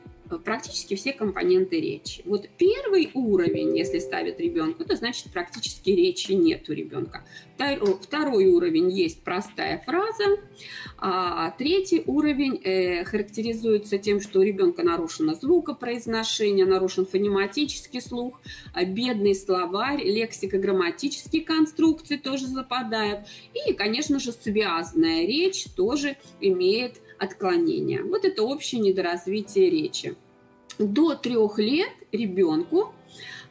практически 0.45 0.95
все 0.95 1.13
компоненты 1.13 1.81
речи. 1.81 2.23
Вот 2.25 2.49
первый 2.59 3.11
уровень, 3.15 3.77
если 3.77 3.99
ставят 3.99 4.41
ребенка, 4.41 4.85
это 4.85 4.97
значит 4.97 5.33
практически 5.33 5.91
речи 5.91 6.33
нет 6.33 6.69
у 6.69 6.73
ребенка. 6.73 7.25
Второй 8.03 8.47
уровень 8.47 8.91
есть 8.91 9.23
простая 9.23 9.83
фраза, 9.85 10.25
а 10.99 11.51
третий 11.53 12.03
уровень 12.07 12.61
э, 12.65 13.05
характеризуется 13.05 13.99
тем, 13.99 14.21
что 14.21 14.41
у 14.41 14.43
ребенка 14.43 14.83
нарушено 14.83 15.35
звукопроизношение, 15.35 16.67
нарушен 16.67 17.07
фонематический 17.07 18.01
слух, 18.01 18.41
а 18.73 18.85
бедный 18.85 19.35
словарь, 19.35 20.03
лексико-грамматические 20.03 21.43
конструкции 21.43 22.17
тоже 22.17 22.47
западают. 22.47 23.21
И, 23.69 23.73
конечно 23.73 24.19
же, 24.19 24.33
связанная 24.33 25.27
речь 25.27 25.67
тоже 25.77 26.17
имеет 26.41 27.01
отклонения. 27.25 28.03
Вот 28.03 28.25
это 28.25 28.43
общее 28.43 28.81
недоразвитие 28.81 29.71
речи. 29.71 30.15
До 30.79 31.15
трех 31.15 31.59
лет 31.59 31.91
ребенку, 32.13 32.95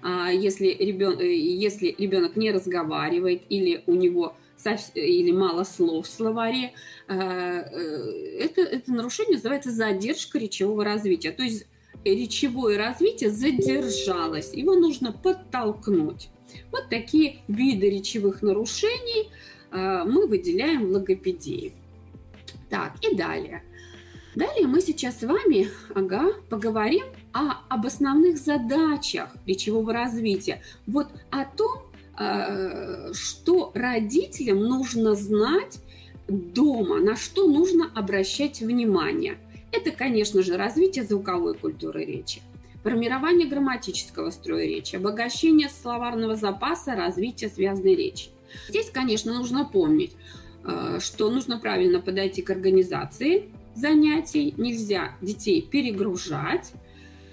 а, 0.02 0.30
если 0.30 0.68
ребенок, 0.68 1.22
э, 1.22 1.34
если 1.34 1.96
ребенок 1.98 2.36
не 2.36 2.52
разговаривает 2.52 3.44
или 3.50 3.84
у 3.88 3.94
него 3.94 4.36
или 4.96 5.32
мало 5.34 5.66
слов 5.66 6.08
в 6.08 6.10
словаре, 6.10 6.72
э, 7.10 7.14
э, 7.14 8.38
это, 8.40 8.62
это 8.62 8.94
нарушение 8.94 9.36
называется 9.36 9.72
задержка 9.72 10.40
речевого 10.40 10.86
развития. 10.86 11.32
То 11.32 11.44
есть 11.44 11.68
речевое 12.06 12.78
развитие 12.78 13.30
задержалось, 13.30 14.54
его 14.54 14.76
нужно 14.76 15.12
подтолкнуть. 15.12 16.30
Вот 16.72 16.90
такие 16.90 17.40
виды 17.50 17.90
речевых 17.90 18.42
нарушений 18.42 19.30
мы 19.72 20.28
выделяем 20.28 20.88
в 20.88 20.92
логопедии. 20.92 21.74
Так, 22.74 22.94
и 23.04 23.16
далее. 23.16 23.62
Далее 24.34 24.66
мы 24.66 24.82
сейчас 24.82 25.20
с 25.20 25.22
вами 25.22 25.70
ага, 25.94 26.34
поговорим 26.50 27.04
о, 27.32 27.60
об 27.70 27.86
основных 27.86 28.40
задачах 28.40 29.30
речевого 29.46 29.94
развития. 29.94 30.64
Вот 30.88 31.08
о 31.30 31.46
том, 31.46 31.84
э, 32.18 33.14
что 33.14 33.72
родителям 33.76 34.58
нужно 34.58 35.14
знать 35.14 35.82
дома, 36.28 36.98
на 36.98 37.16
что 37.16 37.48
нужно 37.48 37.92
обращать 37.94 38.62
внимание. 38.62 39.38
Это, 39.72 39.92
конечно 39.92 40.42
же, 40.42 40.58
развитие 40.58 41.04
звуковой 41.04 41.54
культуры 41.54 42.04
речи, 42.04 42.42
формирование 42.82 43.48
грамматического 43.48 44.32
строя 44.32 44.66
речи, 44.66 44.96
обогащение 44.96 45.70
словарного 45.70 46.36
запаса, 46.36 46.96
развитие 46.96 47.52
связанной 47.52 47.94
речи. 47.94 48.30
Здесь, 48.68 48.90
конечно, 48.90 49.32
нужно 49.32 49.64
помнить, 49.64 50.14
что 51.00 51.30
нужно 51.30 51.60
правильно 51.60 52.00
подойти 52.00 52.42
к 52.42 52.50
организации 52.50 53.50
занятий, 53.76 54.54
нельзя 54.58 55.18
детей 55.22 55.62
перегружать. 55.62 56.74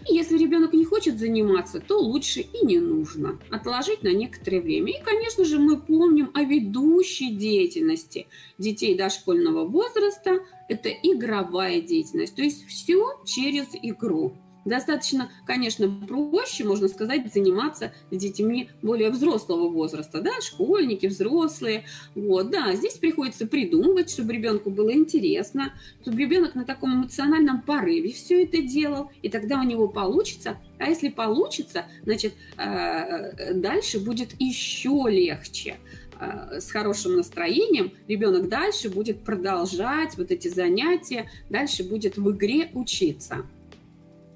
И 0.08 0.14
если 0.14 0.38
ребенок 0.38 0.72
не 0.72 0.84
хочет 0.84 1.18
заниматься, 1.18 1.78
то 1.78 1.98
лучше 1.98 2.40
и 2.40 2.64
не 2.64 2.78
нужно 2.78 3.38
отложить 3.50 4.02
на 4.02 4.12
некоторое 4.12 4.60
время. 4.60 4.92
И, 4.92 5.04
конечно 5.04 5.44
же, 5.44 5.58
мы 5.58 5.78
помним 5.78 6.30
о 6.32 6.42
ведущей 6.42 7.34
деятельности 7.34 8.26
детей 8.56 8.96
дошкольного 8.96 9.66
возраста. 9.66 10.40
Это 10.68 10.88
игровая 10.88 11.82
деятельность, 11.82 12.34
то 12.34 12.42
есть 12.42 12.66
все 12.66 13.20
через 13.26 13.66
игру. 13.82 14.32
Достаточно, 14.64 15.30
конечно, 15.46 15.88
проще, 16.06 16.64
можно 16.64 16.88
сказать, 16.88 17.32
заниматься 17.32 17.92
с 18.10 18.16
детьми 18.16 18.68
более 18.82 19.10
взрослого 19.10 19.68
возраста, 19.68 20.20
да, 20.20 20.32
школьники, 20.40 21.06
взрослые. 21.06 21.84
Вот, 22.14 22.50
да, 22.50 22.74
здесь 22.74 22.94
приходится 22.94 23.46
придумывать, 23.46 24.10
чтобы 24.10 24.34
ребенку 24.34 24.70
было 24.70 24.92
интересно, 24.92 25.72
чтобы 26.02 26.18
ребенок 26.18 26.54
на 26.54 26.64
таком 26.64 26.94
эмоциональном 26.94 27.62
порыве 27.62 28.12
все 28.12 28.44
это 28.44 28.60
делал, 28.60 29.10
и 29.22 29.30
тогда 29.30 29.60
у 29.60 29.64
него 29.64 29.88
получится. 29.88 30.58
А 30.78 30.88
если 30.88 31.08
получится, 31.08 31.86
значит, 32.04 32.34
э, 32.56 33.54
дальше 33.54 33.98
будет 33.98 34.34
еще 34.38 35.06
легче 35.08 35.76
э, 36.18 36.60
с 36.60 36.70
хорошим 36.70 37.16
настроением, 37.16 37.92
ребенок 38.08 38.48
дальше 38.48 38.90
будет 38.90 39.22
продолжать 39.24 40.18
вот 40.18 40.30
эти 40.30 40.48
занятия, 40.48 41.30
дальше 41.48 41.82
будет 41.82 42.18
в 42.18 42.30
игре 42.30 42.70
учиться. 42.74 43.46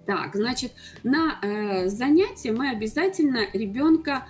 Так, 0.06 0.34
значит, 0.34 0.73
на 1.02 1.38
э, 1.42 1.88
занятия 1.88 2.52
мы 2.52 2.70
обязательно 2.70 3.46
ребенка 3.52 4.26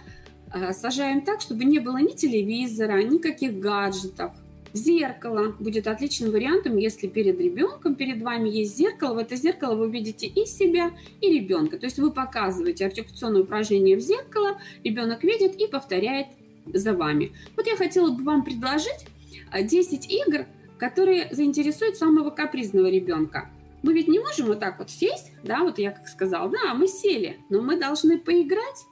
э, 0.52 0.72
сажаем 0.72 1.22
так, 1.22 1.40
чтобы 1.40 1.64
не 1.64 1.80
было 1.80 1.98
ни 1.98 2.12
телевизора, 2.12 3.02
никаких 3.02 3.58
гаджетов. 3.58 4.32
Зеркало 4.72 5.54
будет 5.58 5.86
отличным 5.86 6.32
вариантом, 6.32 6.76
если 6.76 7.06
перед 7.06 7.40
ребенком, 7.40 7.94
перед 7.94 8.22
вами 8.22 8.48
есть 8.48 8.76
зеркало. 8.76 9.14
В 9.14 9.18
это 9.18 9.36
зеркало 9.36 9.76
вы 9.76 9.90
видите 9.90 10.26
и 10.26 10.46
себя, 10.46 10.90
и 11.20 11.32
ребенка. 11.32 11.78
То 11.78 11.86
есть 11.86 11.98
вы 11.98 12.10
показываете 12.10 12.86
артикуляционное 12.86 13.42
упражнение 13.42 13.96
в 13.96 14.00
зеркало, 14.00 14.60
ребенок 14.82 15.22
видит 15.22 15.54
и 15.56 15.66
повторяет 15.68 16.26
за 16.66 16.92
вами. 16.92 17.32
Вот 17.56 17.66
я 17.66 17.76
хотела 17.76 18.10
бы 18.10 18.22
вам 18.24 18.44
предложить 18.44 19.06
10 19.52 20.06
э, 20.06 20.14
игр, 20.26 20.46
которые 20.78 21.28
заинтересуют 21.32 21.96
самого 21.96 22.30
капризного 22.30 22.88
ребенка. 22.88 23.50
Мы 23.84 23.92
ведь 23.92 24.08
не 24.08 24.18
можем 24.18 24.46
вот 24.46 24.60
так 24.60 24.78
вот 24.78 24.88
сесть, 24.88 25.30
да, 25.42 25.62
вот 25.62 25.78
я 25.78 25.90
как 25.90 26.08
сказала, 26.08 26.48
да, 26.48 26.72
мы 26.72 26.88
сели, 26.88 27.38
но 27.50 27.60
мы 27.60 27.78
должны 27.78 28.16
поиграть. 28.16 28.86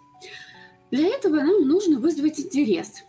Для 0.90 1.08
этого 1.08 1.36
нам 1.36 1.66
нужно 1.66 1.98
вызвать 1.98 2.38
интерес. 2.38 3.02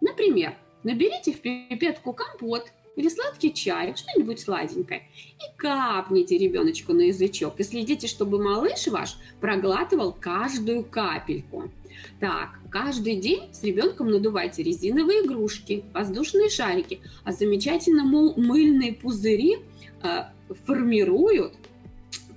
Например, 0.00 0.56
наберите 0.82 1.32
в 1.32 1.40
пипетку 1.40 2.12
компот 2.12 2.72
или 2.96 3.08
сладкий 3.08 3.54
чай, 3.54 3.94
что-нибудь 3.94 4.40
сладенькое, 4.40 5.02
и 5.14 5.56
капните 5.56 6.36
ребеночку 6.38 6.92
на 6.92 7.02
язычок, 7.02 7.60
и 7.60 7.62
следите, 7.62 8.08
чтобы 8.08 8.42
малыш 8.42 8.88
ваш 8.88 9.16
проглатывал 9.40 10.12
каждую 10.12 10.82
капельку. 10.82 11.70
Так, 12.18 12.58
каждый 12.68 13.14
день 13.14 13.44
с 13.54 13.62
ребенком 13.62 14.10
надувайте 14.10 14.64
резиновые 14.64 15.24
игрушки, 15.24 15.84
воздушные 15.94 16.48
шарики, 16.48 17.00
а 17.22 17.30
замечательно 17.30 18.02
мыльные 18.02 18.92
пузыри 18.92 19.58
э, 20.02 20.24
формируют 20.54 21.54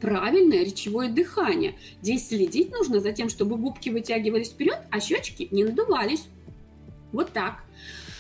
правильное 0.02 0.64
речевое 0.64 1.10
дыхание. 1.10 1.76
Здесь 2.02 2.28
следить 2.28 2.72
нужно 2.72 3.00
за 3.00 3.12
тем, 3.12 3.30
чтобы 3.30 3.58
губки 3.58 3.90
вытягивались 3.90 4.50
вперед, 4.50 4.80
а 4.92 5.00
щечки 5.00 5.48
не 5.52 5.64
надувались. 5.64 6.26
Вот 7.12 7.32
так. 7.32 7.64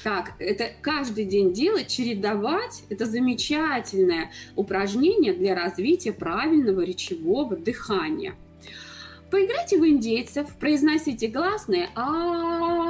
Так, 0.03 0.33
это 0.37 0.69
каждый 0.81 1.25
день 1.25 1.51
делать, 1.51 1.87
чередовать, 1.87 2.83
это 2.89 3.05
замечательное 3.05 4.31
упражнение 4.55 5.33
для 5.33 5.55
развития 5.55 6.13
правильного 6.13 6.81
речевого 6.81 7.55
дыхания. 7.55 8.35
Поиграйте 9.31 9.79
в 9.79 9.85
индейцев, 9.85 10.55
произносите 10.59 11.27
гласные 11.27 11.89
а 11.95 12.84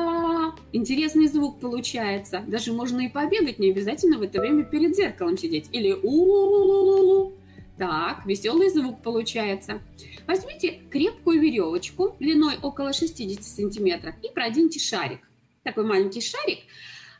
Интересный 0.71 1.27
звук 1.27 1.59
получается. 1.59 2.43
Даже 2.47 2.73
можно 2.73 3.01
и 3.01 3.09
побегать, 3.09 3.59
не 3.59 3.71
обязательно 3.71 4.17
в 4.17 4.21
это 4.21 4.41
время 4.41 4.63
перед 4.63 4.95
зеркалом 4.95 5.37
сидеть. 5.37 5.69
Или 5.71 5.93
у 5.93 7.33
Так, 7.77 8.25
веселый 8.25 8.69
звук 8.69 9.01
получается. 9.01 9.81
Возьмите 10.27 10.81
крепкую 10.89 11.41
веревочку 11.41 12.15
длиной 12.19 12.55
около 12.61 12.93
60 12.93 13.43
сантиметров 13.43 14.15
и 14.21 14.29
проденьте 14.33 14.79
шарик. 14.79 15.19
Такой 15.63 15.85
маленький 15.85 16.21
шарик 16.21 16.59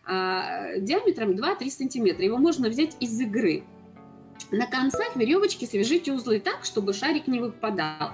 а, 0.06 0.78
диаметром 0.78 1.32
2-3 1.32 1.70
сантиметра. 1.70 2.24
Его 2.24 2.38
можно 2.38 2.70
взять 2.70 2.96
из 3.00 3.20
игры. 3.20 3.64
На 4.52 4.68
концах 4.68 5.16
веревочки 5.16 5.66
свяжите 5.66 6.14
узлы 6.14 6.40
так, 6.40 6.66
чтобы 6.66 6.94
шарик 6.94 7.28
не 7.28 7.40
выпадал. 7.40 8.12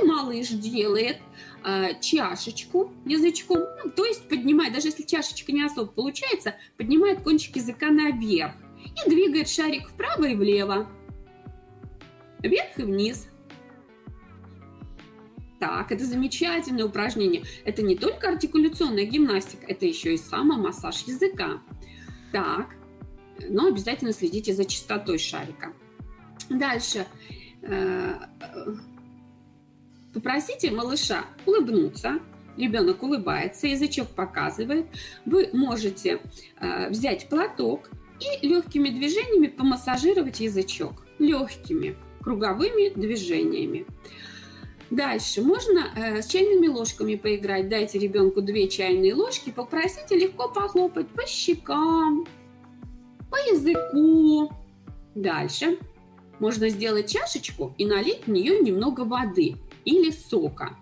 И 0.00 0.04
малыш 0.04 0.48
делает 0.48 1.18
э, 1.64 2.00
чашечку 2.00 2.92
язычком, 3.04 3.58
ну, 3.84 3.90
то 3.90 4.04
есть 4.04 4.28
поднимает, 4.28 4.72
даже 4.72 4.88
если 4.88 5.02
чашечка 5.02 5.52
не 5.52 5.62
особо 5.62 5.90
получается, 5.90 6.54
поднимает 6.76 7.22
кончик 7.22 7.56
языка 7.56 7.90
наверх 7.90 8.52
и 9.04 9.08
двигает 9.08 9.48
шарик 9.48 9.88
вправо 9.88 10.24
и 10.24 10.34
влево, 10.34 10.88
вверх 12.42 12.78
и 12.78 12.82
вниз. 12.82 13.28
Так, 15.58 15.92
это 15.92 16.06
замечательное 16.06 16.86
упражнение. 16.86 17.44
Это 17.66 17.82
не 17.82 17.94
только 17.94 18.30
артикуляционная 18.30 19.04
гимнастика, 19.04 19.66
это 19.66 19.84
еще 19.84 20.14
и 20.14 20.16
самомассаж 20.16 21.02
языка. 21.02 21.60
Так, 22.32 22.74
но 23.48 23.66
обязательно 23.66 24.12
следите 24.12 24.54
за 24.54 24.64
чистотой 24.64 25.18
шарика. 25.18 25.74
Дальше. 26.48 27.06
Попросите 30.12 30.70
малыша 30.70 31.24
улыбнуться. 31.46 32.18
Ребенок 32.56 33.02
улыбается, 33.02 33.68
язычок 33.68 34.08
показывает. 34.08 34.86
Вы 35.24 35.50
можете 35.52 36.20
э, 36.60 36.90
взять 36.90 37.28
платок 37.28 37.90
и 38.20 38.46
легкими 38.46 38.90
движениями 38.90 39.46
помассажировать 39.46 40.40
язычок. 40.40 41.06
Легкими 41.18 41.96
круговыми 42.20 42.92
движениями. 42.94 43.86
Дальше 44.90 45.42
можно 45.42 45.86
э, 45.94 46.20
с 46.20 46.26
чайными 46.26 46.66
ложками 46.66 47.14
поиграть. 47.14 47.68
Дайте 47.68 47.98
ребенку 47.98 48.42
две 48.42 48.68
чайные 48.68 49.14
ложки, 49.14 49.50
попросите 49.50 50.18
легко 50.18 50.48
похлопать 50.48 51.08
по 51.08 51.24
щекам, 51.26 52.26
по 53.30 53.36
языку. 53.36 54.52
Дальше 55.14 55.78
можно 56.40 56.68
сделать 56.68 57.10
чашечку 57.10 57.74
и 57.78 57.86
налить 57.86 58.26
в 58.26 58.30
нее 58.30 58.58
немного 58.58 59.02
воды 59.02 59.56
или 59.84 60.10
сока. 60.10 60.76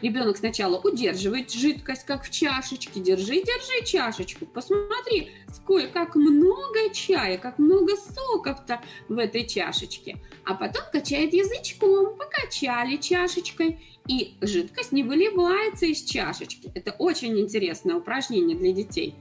Ребенок 0.00 0.36
сначала 0.36 0.78
удерживает 0.78 1.50
жидкость, 1.50 2.04
как 2.04 2.24
в 2.24 2.30
чашечке. 2.30 3.00
Держи, 3.00 3.42
держи 3.42 3.84
чашечку. 3.84 4.46
Посмотри, 4.46 5.30
сколько, 5.52 5.88
как 5.88 6.14
много 6.14 6.90
чая, 6.92 7.36
как 7.36 7.58
много 7.58 7.96
соков-то 7.96 8.80
в 9.08 9.18
этой 9.18 9.44
чашечке. 9.44 10.18
А 10.44 10.54
потом 10.54 10.82
качает 10.92 11.32
язычком. 11.32 12.16
Покачали 12.16 12.96
чашечкой. 12.96 13.80
И 14.06 14.36
жидкость 14.40 14.92
не 14.92 15.02
выливается 15.02 15.86
из 15.86 16.02
чашечки. 16.02 16.70
Это 16.74 16.92
очень 16.92 17.38
интересное 17.38 17.96
упражнение 17.96 18.56
для 18.56 18.72
детей. 18.72 19.14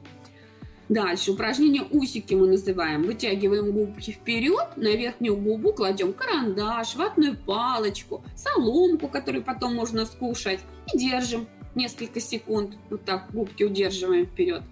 Дальше 0.89 1.31
упражнение 1.31 1.83
усики 1.83 2.33
мы 2.33 2.47
называем. 2.47 3.03
Вытягиваем 3.03 3.71
губки 3.71 4.11
вперед, 4.11 4.77
на 4.77 4.95
верхнюю 4.95 5.35
губу 5.35 5.73
кладем 5.73 6.13
карандаш, 6.13 6.95
ватную 6.95 7.37
палочку, 7.37 8.23
соломку, 8.35 9.09
которую 9.09 9.43
потом 9.43 9.75
можно 9.75 10.05
скушать. 10.05 10.61
И 10.93 10.97
держим 10.97 11.47
несколько 11.75 12.21
секунд. 12.21 12.77
Вот 12.89 13.03
так 13.03 13.29
губки 13.31 13.63
удерживаем 13.63 14.25
вперед. 14.25 14.63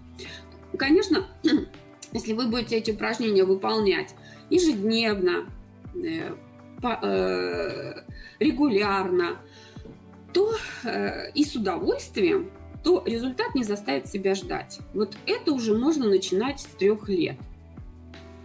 Конечно, 0.78 1.26
если 2.12 2.32
вы 2.32 2.46
будете 2.46 2.76
эти 2.76 2.92
упражнения 2.92 3.44
выполнять 3.44 4.14
ежедневно, 4.48 5.46
э, 5.94 6.34
э, 6.82 7.94
регулярно, 8.38 9.38
то 10.32 10.54
э, 10.84 11.30
и 11.32 11.44
с 11.44 11.54
удовольствием 11.54 12.50
то 12.86 13.02
результат 13.04 13.56
не 13.56 13.64
заставит 13.64 14.06
себя 14.06 14.36
ждать. 14.36 14.78
Вот 14.94 15.16
это 15.26 15.52
уже 15.52 15.76
можно 15.76 16.06
начинать 16.06 16.60
с 16.60 16.66
трех 16.66 17.08
лет. 17.08 17.36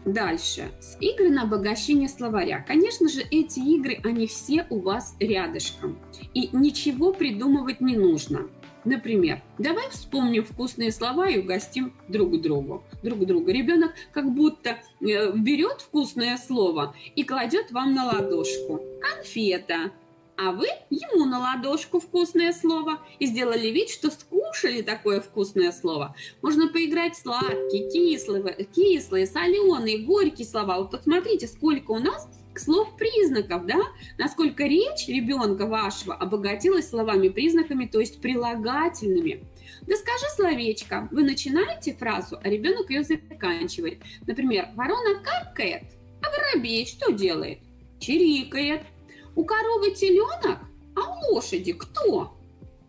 Дальше. 0.04 0.72
С 0.80 0.98
игры 1.00 1.30
на 1.30 1.44
обогащение 1.44 2.10
словаря. 2.10 2.66
Конечно 2.68 3.08
же, 3.08 3.22
эти 3.22 3.60
игры, 3.60 4.00
они 4.04 4.26
все 4.26 4.66
у 4.72 4.80
вас 4.80 5.16
рядышком. 5.20 5.96
И 6.34 6.50
ничего 6.54 7.14
придумывать 7.14 7.82
не 7.82 7.96
нужно. 7.96 8.48
Например, 8.84 9.44
давай 9.60 9.92
вспомним 9.92 10.44
вкусные 10.44 10.92
слова 10.92 11.30
и 11.30 11.38
угостим 11.38 11.94
друг 12.08 12.42
другу. 12.42 12.84
Друг 13.04 13.24
друга. 13.28 13.52
Ребенок 13.52 13.92
как 14.12 14.34
будто 14.34 14.72
э, 15.02 15.32
берет 15.38 15.82
вкусное 15.82 16.36
слово 16.38 16.96
и 17.16 17.24
кладет 17.24 17.72
вам 17.72 17.94
на 17.94 18.08
ладошку. 18.08 18.82
Конфета, 19.02 19.92
а 20.44 20.52
вы 20.52 20.66
ему 20.90 21.26
на 21.26 21.38
ладошку 21.38 22.00
вкусное 22.00 22.52
слово 22.52 22.98
и 23.20 23.28
сделали 23.28 23.68
вид, 23.68 23.90
что 23.90 24.10
скушали 24.10 24.82
такое 24.82 25.22
вкусное 25.22 25.72
слово. 25.72 26.16
Можно 26.42 26.68
поиграть 26.68 27.16
сладкие, 27.16 27.92
кислые, 27.92 28.68
кислые, 28.74 29.28
соленые, 29.28 30.00
горькие 30.00 30.48
слова. 30.48 30.80
Вот 30.80 30.90
посмотрите, 30.90 31.46
сколько 31.46 31.92
у 31.92 32.00
нас 32.00 32.28
слов 32.56 32.98
признаков, 32.98 33.68
да? 33.68 33.82
Насколько 34.18 34.64
речь 34.64 35.08
ребенка 35.08 35.68
вашего 35.68 36.16
обогатилась 36.16 36.90
словами 36.90 37.30
признаками, 37.30 37.86
то 37.86 38.00
есть 38.00 38.20
прилагательными. 38.20 39.44
Да 39.84 39.96
скажи 39.96 40.26
словечко. 40.36 41.08
Вы 41.12 41.22
начинаете 41.22 41.94
фразу, 41.94 42.40
а 42.44 42.50
ребенок 42.50 42.90
ее 42.90 43.04
заканчивает. 43.04 44.02
Например, 44.26 44.70
ворона 44.76 45.22
каркает, 45.24 45.84
а 46.24 46.32
воробей 46.32 46.88
что 46.88 47.12
делает? 47.12 47.60
Чирикает. 48.00 48.82
У 49.36 49.46
коровы 49.46 49.92
теленок, 49.92 50.60
а 50.96 51.00
у 51.00 51.34
лошади 51.34 51.74
кто? 51.74 52.34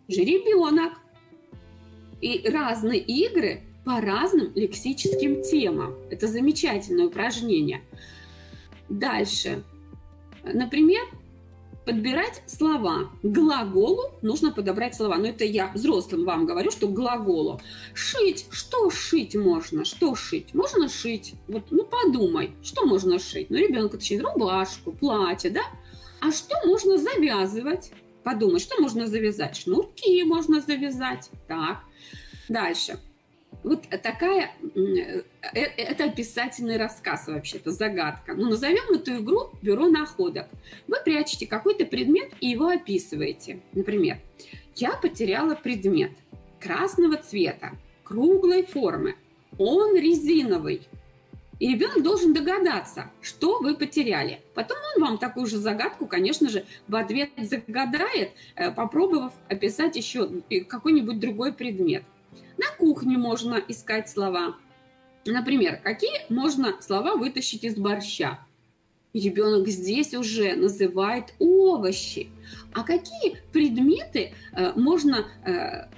Жеребенок. 0.09 0.93
И 2.21 2.49
разные 2.49 3.01
игры 3.01 3.63
по 3.85 4.01
разным 4.01 4.53
лексическим 4.55 5.43
темам. 5.43 5.95
Это 6.11 6.29
замечательное 6.29 7.07
упражнение. 7.07 7.83
Дальше. 8.89 9.65
Например, 10.45 11.03
подбирать 11.85 12.43
слова. 12.47 13.11
К 13.23 13.27
глаголу 13.27 14.13
нужно 14.23 14.53
подобрать 14.53 14.95
слова. 14.95 15.17
Но 15.17 15.27
это 15.29 15.45
я 15.45 15.71
взрослым 15.75 16.25
вам 16.25 16.47
говорю, 16.47 16.71
что 16.71 16.87
к 16.87 16.93
глаголу. 16.93 17.61
Шить. 17.95 18.47
Что 18.51 18.91
шить 18.91 19.35
можно? 19.35 19.85
Что 19.85 20.15
шить? 20.15 20.55
Можно 20.55 20.89
шить. 20.89 21.35
Вот, 21.49 21.65
ну, 21.71 21.85
подумай, 21.85 22.53
что 22.63 22.87
можно 22.87 23.19
шить? 23.19 23.51
Ну, 23.51 23.57
ребенок 23.57 24.01
шить 24.01 24.21
рубашку, 24.21 24.93
платье, 24.93 25.51
да? 25.51 25.63
А 26.23 26.31
что 26.31 26.55
можно 26.65 26.99
завязывать? 26.99 27.91
Подумай, 28.23 28.61
что 28.61 28.81
можно 28.81 29.09
завязать? 29.09 29.57
Шнурки 29.57 30.23
можно 30.23 30.61
завязать. 30.61 31.29
Так. 31.49 31.81
Дальше. 32.49 33.01
Вот 33.65 33.89
такая, 33.89 34.53
э, 34.77 35.23
э, 35.53 35.61
это 35.61 36.05
описательный 36.05 36.77
рассказ 36.77 37.27
вообще-то, 37.27 37.73
загадка. 37.73 38.35
Ну, 38.35 38.51
назовем 38.51 38.95
эту 38.95 39.17
игру 39.17 39.51
«Бюро 39.63 39.89
находок». 39.89 40.47
Вы 40.87 40.99
прячете 41.05 41.49
какой-то 41.49 41.87
предмет 41.87 42.31
и 42.41 42.51
его 42.51 42.69
описываете. 42.69 43.61
Например, 43.73 44.19
я 44.77 44.93
потеряла 44.93 45.57
предмет 45.57 46.13
красного 46.61 47.17
цвета, 47.17 47.73
круглой 48.05 48.65
формы. 48.65 49.17
Он 49.59 49.97
резиновый. 49.97 50.83
И 51.63 51.69
ребенок 51.69 52.03
должен 52.03 52.35
догадаться, 52.35 53.09
что 53.21 53.61
вы 53.61 53.77
потеряли. 53.77 54.43
Потом 54.53 54.79
он 54.97 55.03
вам 55.03 55.19
такую 55.19 55.47
же 55.47 55.59
загадку, 55.59 56.07
конечно 56.07 56.49
же, 56.49 56.65
в 56.89 56.97
ответ 56.97 57.31
загадает, 57.39 58.33
э, 58.57 58.73
попробовав 58.73 59.33
описать 59.49 59.95
еще 59.95 60.43
какой-нибудь 60.69 61.21
другой 61.21 61.53
предмет. 61.53 62.03
На 62.57 62.67
кухне 62.77 63.17
можно 63.17 63.63
искать 63.69 64.11
слова. 64.11 64.57
Например, 65.25 65.81
какие 65.85 66.29
можно 66.31 66.83
слова 66.83 67.15
вытащить 67.15 67.63
из 67.63 67.77
борща? 67.77 68.41
Ребенок 69.15 69.69
здесь 69.69 70.15
уже 70.15 70.55
называет 70.55 71.35
овощи. 71.39 72.29
А 72.73 72.83
какие 72.83 73.37
предметы 73.53 74.33
э, 74.53 74.73
можно, 74.77 75.27
э, 75.45 75.51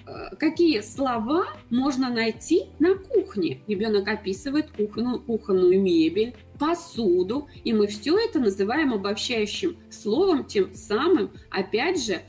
э, 0.07 0.37
какие 0.39 0.81
слова 0.81 1.47
можно 1.71 2.11
найти 2.11 2.65
на 2.79 2.97
кухне? 2.97 3.61
Ребенок 3.69 4.09
описывает 4.09 4.71
кухонную, 4.71 5.21
кухонную 5.21 5.81
мебель, 5.81 6.35
посуду, 6.59 7.49
и 7.63 7.73
мы 7.73 7.87
все 7.87 8.19
это 8.19 8.41
называем 8.41 8.93
обобщающим 8.93 9.77
словом, 9.91 10.45
тем 10.45 10.75
самым, 10.75 11.31
опять 11.51 12.05
же, 12.05 12.23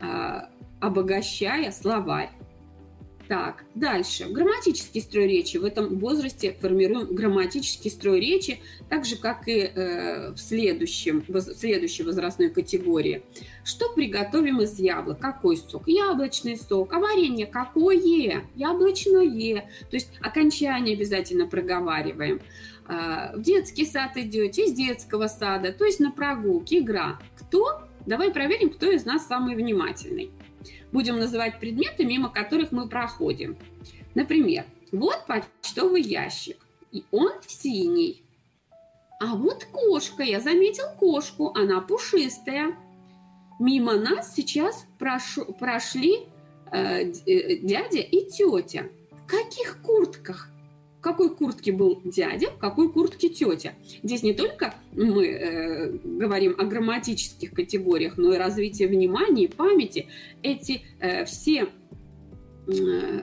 э, 0.00 0.40
обогащая 0.80 1.70
словарь. 1.72 2.30
Так, 3.30 3.62
дальше. 3.76 4.26
Грамматический 4.28 5.00
строй 5.00 5.28
речи. 5.28 5.56
В 5.56 5.64
этом 5.64 6.00
возрасте 6.00 6.56
формируем 6.60 7.14
грамматический 7.14 7.88
строй 7.88 8.18
речи, 8.18 8.58
так 8.88 9.04
же, 9.04 9.14
как 9.14 9.46
и 9.46 9.70
э, 9.72 10.32
в, 10.32 10.36
следующем, 10.36 11.24
в 11.28 11.40
следующей 11.40 12.02
возрастной 12.02 12.50
категории. 12.50 13.22
Что 13.62 13.88
приготовим 13.94 14.60
из 14.62 14.80
яблок? 14.80 15.20
Какой 15.20 15.56
сок? 15.58 15.84
Яблочный 15.86 16.56
сок. 16.56 16.92
А 16.92 16.98
варенье 16.98 17.46
какое? 17.46 18.42
Яблочное. 18.56 19.60
То 19.90 19.94
есть 19.94 20.10
окончание 20.20 20.96
обязательно 20.96 21.46
проговариваем. 21.46 22.40
Э, 22.88 23.36
в 23.36 23.42
детский 23.42 23.86
сад 23.86 24.16
идете, 24.16 24.64
из 24.64 24.72
детского 24.72 25.28
сада, 25.28 25.72
то 25.72 25.84
есть 25.84 26.00
на 26.00 26.10
прогулке, 26.10 26.80
игра. 26.80 27.20
Кто? 27.38 27.82
Давай 28.06 28.32
проверим, 28.32 28.70
кто 28.70 28.90
из 28.90 29.04
нас 29.04 29.28
самый 29.28 29.54
внимательный 29.54 30.32
будем 30.92 31.18
называть 31.18 31.58
предметы, 31.58 32.04
мимо 32.04 32.30
которых 32.30 32.72
мы 32.72 32.88
проходим. 32.88 33.56
Например, 34.14 34.64
вот 34.92 35.26
почтовый 35.26 36.02
ящик, 36.02 36.56
и 36.92 37.04
он 37.10 37.32
синий. 37.46 38.22
А 39.20 39.34
вот 39.36 39.64
кошка, 39.64 40.22
я 40.22 40.40
заметил 40.40 40.86
кошку, 40.98 41.52
она 41.54 41.80
пушистая. 41.80 42.74
Мимо 43.58 43.94
нас 43.96 44.34
сейчас 44.34 44.86
прошу, 44.98 45.44
прошли 45.44 46.26
э, 46.72 47.12
э 47.26 47.56
дядя 47.58 48.00
и 48.00 48.30
тетя. 48.30 48.86
В 49.12 49.26
каких 49.26 49.82
куртках? 49.82 50.49
В 51.00 51.02
какой 51.02 51.34
куртке 51.34 51.72
был 51.72 52.02
дядя, 52.04 52.50
в 52.50 52.58
какой 52.58 52.92
куртке 52.92 53.30
тетя. 53.30 53.72
Здесь 54.02 54.22
не 54.22 54.34
только 54.34 54.74
мы 54.92 55.26
э, 55.26 55.92
говорим 56.04 56.54
о 56.58 56.64
грамматических 56.64 57.52
категориях, 57.52 58.18
но 58.18 58.34
и 58.34 58.36
развитие 58.36 58.86
внимания 58.86 59.44
и 59.44 59.48
памяти. 59.48 60.08
Эти 60.42 60.82
э, 61.00 61.24
все 61.24 61.68
э, 62.68 63.22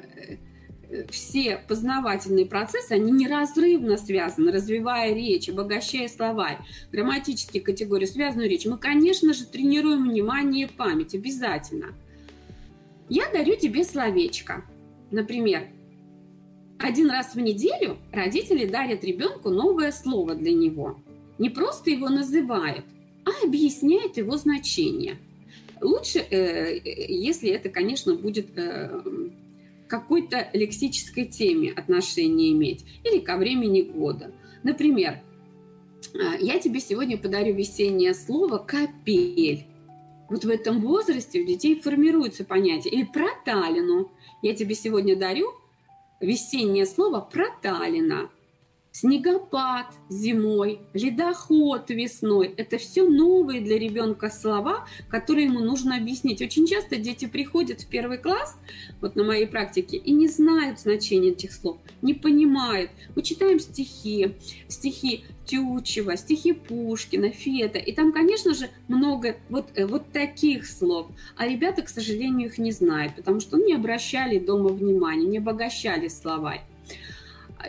все 1.12 1.58
познавательные 1.68 2.48
процессы, 2.48 2.94
они 2.94 3.12
неразрывно 3.12 3.98
связаны, 3.98 4.52
развивая 4.52 5.14
речь, 5.14 5.48
обогащая 5.48 6.08
словарь, 6.08 6.58
грамматические 6.92 7.62
категории, 7.62 8.06
связанную 8.06 8.50
речь. 8.50 8.66
Мы, 8.66 8.80
конечно 8.80 9.36
же, 9.36 9.46
тренируем 9.46 10.10
внимание 10.10 10.66
и 10.66 10.72
память 10.72 11.14
обязательно. 11.14 11.94
Я 13.08 13.30
дарю 13.32 13.56
тебе 13.56 13.84
словечко. 13.84 14.66
Например, 15.12 15.68
один 16.80 17.10
раз 17.10 17.34
в 17.34 17.40
неделю 17.40 17.98
родители 18.12 18.66
дарят 18.66 19.04
ребенку 19.04 19.50
новое 19.50 19.92
слово 19.92 20.36
для 20.36 20.52
него. 20.52 21.00
Не 21.38 21.50
просто 21.50 21.90
его 21.90 22.10
называют, 22.10 22.86
а 23.26 23.46
объясняют 23.46 24.18
его 24.18 24.38
значение. 24.38 25.18
Лучше, 25.82 26.20
э, 26.20 26.80
если 26.84 27.50
это, 27.50 27.70
конечно, 27.70 28.16
будет 28.16 28.58
э, 28.58 29.02
какой-то 29.88 30.50
лексической 30.54 31.26
теме 31.26 31.72
отношение 31.72 32.52
иметь 32.52 32.86
или 33.04 33.20
ко 33.20 33.38
времени 33.38 33.82
года. 33.82 34.32
Например, 34.64 35.20
э, 36.14 36.18
я 36.40 36.60
тебе 36.60 36.80
сегодня 36.80 37.18
подарю 37.18 37.54
весеннее 37.54 38.14
слово 38.14 38.58
«капель». 38.58 39.66
Вот 40.30 40.44
в 40.44 40.50
этом 40.50 40.82
возрасте 40.82 41.42
у 41.42 41.46
детей 41.46 41.80
формируется 41.80 42.44
понятие. 42.44 42.94
Или 42.94 43.04
проталину. 43.04 44.12
Я 44.42 44.54
тебе 44.54 44.76
сегодня 44.76 45.16
дарю 45.16 45.54
весеннее 46.20 46.86
слово 46.86 47.22
проталина. 47.22 48.30
Снегопад 48.92 49.94
зимой, 50.10 50.80
ледоход 50.94 51.92
весной– 51.92 52.52
это 52.58 52.80
все 52.80 53.08
новые 53.08 53.62
для 53.62 53.78
ребенка 53.78 54.32
слова, 54.32 54.88
которые 55.08 55.46
ему 55.46 55.60
нужно 55.60 55.98
объяснить. 55.98 56.42
Очень 56.42 56.66
часто 56.66 56.96
дети 56.96 57.28
приходят 57.28 57.82
в 57.82 57.88
первый 57.90 58.18
класс, 58.18 58.58
вот 59.00 59.16
на 59.16 59.24
моей 59.24 59.46
практике, 59.46 59.98
и 59.98 60.12
не 60.14 60.28
знают 60.28 60.80
значения 60.80 61.30
этих 61.30 61.52
слов, 61.54 61.78
не 62.02 62.16
понимают. 62.16 62.90
Мы 63.16 63.22
читаем 63.22 63.60
стихи, 63.60 64.34
стихи 64.68 65.26
Тютчева, 65.48 66.18
стихи 66.18 66.54
Пушкина, 66.54 67.30
Фета. 67.30 67.80
И 67.80 67.94
там, 67.94 68.12
конечно 68.12 68.54
же, 68.54 68.70
много 68.88 69.38
вот, 69.50 69.70
э, 69.76 69.86
вот 69.86 70.12
таких 70.12 70.68
слов. 70.68 71.08
А 71.36 71.48
ребята, 71.48 71.82
к 71.82 71.90
сожалению, 71.90 72.50
их 72.50 72.58
не 72.58 72.72
знают, 72.72 73.16
потому 73.16 73.40
что 73.40 73.58
не 73.58 73.74
обращали 73.74 74.38
дома 74.38 74.70
внимания, 74.70 75.26
не 75.26 75.38
обогащали 75.40 76.10
словарь. 76.10 76.62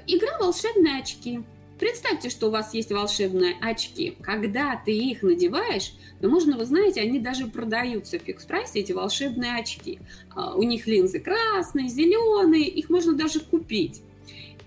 Игра 0.06 0.38
«Волшебные 0.38 1.00
очки». 1.00 1.40
Представьте, 1.78 2.28
что 2.28 2.48
у 2.48 2.50
вас 2.50 2.74
есть 2.74 2.90
волшебные 2.90 3.54
очки. 3.60 4.16
Когда 4.20 4.80
ты 4.84 4.92
их 4.92 5.22
надеваешь, 5.22 5.94
то 6.20 6.28
можно, 6.28 6.58
вы 6.58 6.64
знаете, 6.64 7.00
они 7.00 7.20
даже 7.20 7.46
продаются 7.46 8.18
в 8.18 8.22
фикс-прайсе, 8.22 8.80
эти 8.80 8.90
волшебные 8.90 9.54
очки. 9.54 10.00
А, 10.34 10.56
у 10.56 10.64
них 10.64 10.88
линзы 10.88 11.20
красные, 11.20 11.88
зеленые, 11.88 12.64
их 12.64 12.90
можно 12.90 13.12
даже 13.12 13.38
купить. 13.38 14.02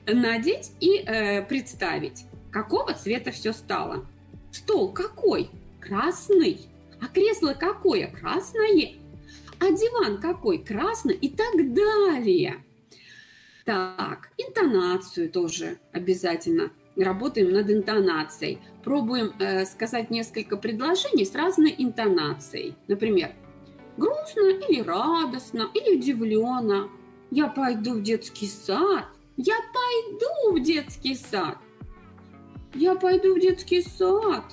Надеть 0.08 0.72
и 0.80 1.04
э, 1.06 1.42
представить. 1.44 2.24
Какого 2.52 2.94
цвета 2.94 3.32
все 3.32 3.54
стало? 3.54 4.06
Стол 4.52 4.92
какой? 4.92 5.50
Красный. 5.80 6.60
А 7.00 7.08
кресло 7.08 7.54
какое? 7.54 8.08
Красное. 8.08 8.94
А 9.60 9.72
диван 9.72 10.20
какой? 10.20 10.60
Красный 10.60 11.16
и 11.16 11.30
так 11.30 11.74
далее. 11.74 12.64
Так, 13.66 14.32
интонацию 14.38 15.32
тоже 15.32 15.80
обязательно. 15.94 16.72
Работаем 16.98 17.52
над 17.52 17.70
интонацией. 17.70 18.60
Пробуем 18.84 19.34
э, 19.40 19.66
сказать 19.66 20.10
несколько 20.10 20.58
предложений 20.58 21.26
с 21.26 21.36
разной 21.36 21.74
интонацией. 21.78 22.76
Например, 22.88 23.32
грустно 23.98 24.50
или 24.50 24.82
радостно, 24.82 25.70
или 25.74 25.98
удивленно. 25.98 26.90
Я 27.30 27.48
пойду 27.48 27.94
в 27.94 28.04
детский 28.04 28.48
сад. 28.48 29.06
Я 29.38 29.56
пойду 29.74 30.60
в 30.60 30.62
детский 30.62 31.16
сад. 31.16 31.58
Я 32.74 32.96
пойду 32.96 33.36
в 33.36 33.40
детский 33.40 33.82
сад. 33.82 34.46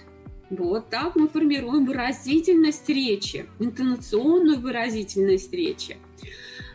Вот 0.50 0.88
так 0.88 1.14
мы 1.14 1.28
формируем 1.28 1.84
выразительность 1.84 2.88
речи, 2.88 3.46
интонационную 3.58 4.58
выразительность 4.58 5.52
речи. 5.52 5.98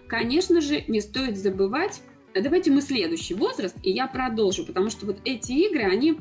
Конечно 0.07 0.61
же, 0.61 0.83
не 0.87 1.01
стоит 1.01 1.37
забывать, 1.37 2.01
давайте 2.35 2.71
мы 2.71 2.81
следующий 2.81 3.33
возраст, 3.33 3.75
и 3.81 3.91
я 3.91 4.07
продолжу, 4.07 4.65
потому 4.65 4.89
что 4.89 5.07
вот 5.07 5.17
эти 5.25 5.53
игры, 5.53 5.83
они 5.83 6.19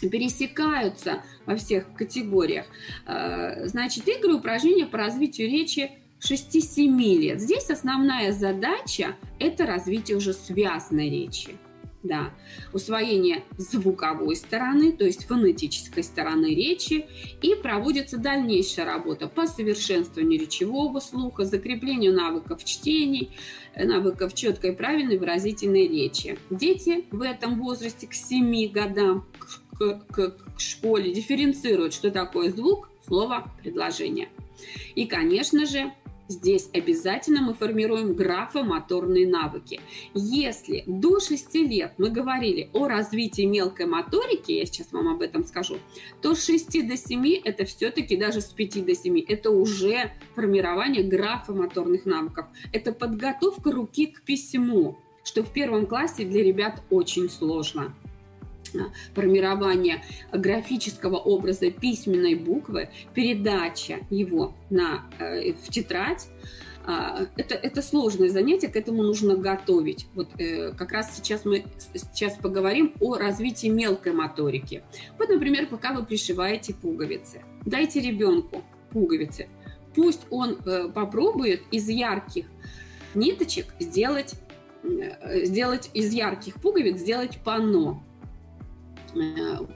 пересекаются 0.00 1.22
во 1.46 1.56
всех 1.56 1.92
категориях. 1.94 2.66
Э, 3.06 3.66
значит, 3.66 4.08
игры 4.08 4.34
упражнения 4.34 4.86
по 4.86 4.98
развитию 4.98 5.48
речи 5.48 5.90
6-7 6.20 6.98
лет. 7.18 7.40
Здесь 7.40 7.70
основная 7.70 8.32
задача– 8.32 9.16
это 9.38 9.66
развитие 9.66 10.16
уже 10.16 10.32
связной 10.32 11.08
речи. 11.08 11.50
Да, 12.02 12.32
усвоение 12.72 13.44
звуковой 13.58 14.36
стороны, 14.36 14.92
то 14.92 15.04
есть 15.04 15.26
фонетической 15.26 16.02
стороны 16.02 16.54
речи, 16.54 17.06
и 17.42 17.54
проводится 17.54 18.16
дальнейшая 18.16 18.86
работа 18.86 19.28
по 19.28 19.46
совершенствованию 19.46 20.40
речевого 20.40 21.00
слуха, 21.00 21.44
закреплению 21.44 22.14
навыков 22.14 22.64
чтений, 22.64 23.30
навыков 23.76 24.34
четкой, 24.34 24.72
правильной, 24.72 25.18
выразительной 25.18 25.88
речи. 25.88 26.38
Дети 26.48 27.04
в 27.10 27.22
этом 27.22 27.60
возрасте 27.60 28.06
к 28.06 28.14
7 28.14 28.72
годам 28.72 29.26
к, 29.78 30.00
к, 30.10 30.30
к 30.30 30.60
школе 30.60 31.12
дифференцируют, 31.12 31.92
что 31.92 32.10
такое 32.10 32.50
звук, 32.50 32.90
слово, 33.06 33.52
предложение. 33.62 34.28
И, 34.94 35.06
конечно 35.06 35.66
же, 35.66 35.92
Здесь 36.30 36.70
обязательно 36.72 37.42
мы 37.42 37.54
формируем 37.54 38.14
графомоторные 38.14 39.26
навыки. 39.26 39.80
Если 40.14 40.84
до 40.86 41.18
6 41.18 41.56
лет 41.56 41.94
мы 41.98 42.08
говорили 42.08 42.70
о 42.72 42.86
развитии 42.86 43.42
мелкой 43.42 43.86
моторики, 43.86 44.52
я 44.52 44.64
сейчас 44.64 44.92
вам 44.92 45.08
об 45.08 45.22
этом 45.22 45.44
скажу, 45.44 45.78
то 46.22 46.36
с 46.36 46.46
6 46.46 46.86
до 46.86 46.96
7 46.96 47.40
это 47.44 47.64
все-таки 47.64 48.16
даже 48.16 48.42
с 48.42 48.46
5 48.46 48.86
до 48.86 48.94
7 48.94 49.24
это 49.26 49.50
уже 49.50 50.12
формирование 50.36 51.02
графомоторных 51.02 52.06
навыков. 52.06 52.46
Это 52.72 52.92
подготовка 52.92 53.72
руки 53.72 54.06
к 54.06 54.22
письму, 54.22 54.98
что 55.24 55.42
в 55.42 55.52
первом 55.52 55.86
классе 55.86 56.24
для 56.24 56.44
ребят 56.44 56.80
очень 56.90 57.28
сложно 57.28 57.92
формирование 59.14 60.02
графического 60.32 61.16
образа 61.16 61.70
письменной 61.70 62.34
буквы, 62.34 62.90
передача 63.14 63.98
его 64.10 64.54
на, 64.70 65.04
э, 65.18 65.52
в 65.52 65.68
тетрадь, 65.68 66.28
а, 66.86 67.26
это, 67.36 67.54
это 67.54 67.82
сложное 67.82 68.30
занятие, 68.30 68.68
к 68.68 68.76
этому 68.76 69.02
нужно 69.02 69.36
готовить. 69.36 70.06
Вот 70.14 70.28
э, 70.38 70.72
как 70.72 70.92
раз 70.92 71.14
сейчас 71.14 71.44
мы 71.44 71.64
сейчас 71.94 72.36
поговорим 72.36 72.94
о 73.00 73.16
развитии 73.16 73.68
мелкой 73.68 74.12
моторики. 74.12 74.82
Вот, 75.18 75.28
например, 75.28 75.66
пока 75.66 75.92
вы 75.92 76.04
пришиваете 76.04 76.74
пуговицы, 76.74 77.42
дайте 77.66 78.00
ребенку 78.00 78.64
пуговицы, 78.90 79.48
пусть 79.94 80.22
он 80.30 80.58
э, 80.64 80.88
попробует 80.88 81.62
из 81.70 81.88
ярких 81.88 82.46
ниточек 83.14 83.66
сделать 83.78 84.34
сделать 85.44 85.90
из 85.92 86.10
ярких 86.14 86.54
пуговиц 86.54 87.00
сделать 87.00 87.38
панно 87.44 88.02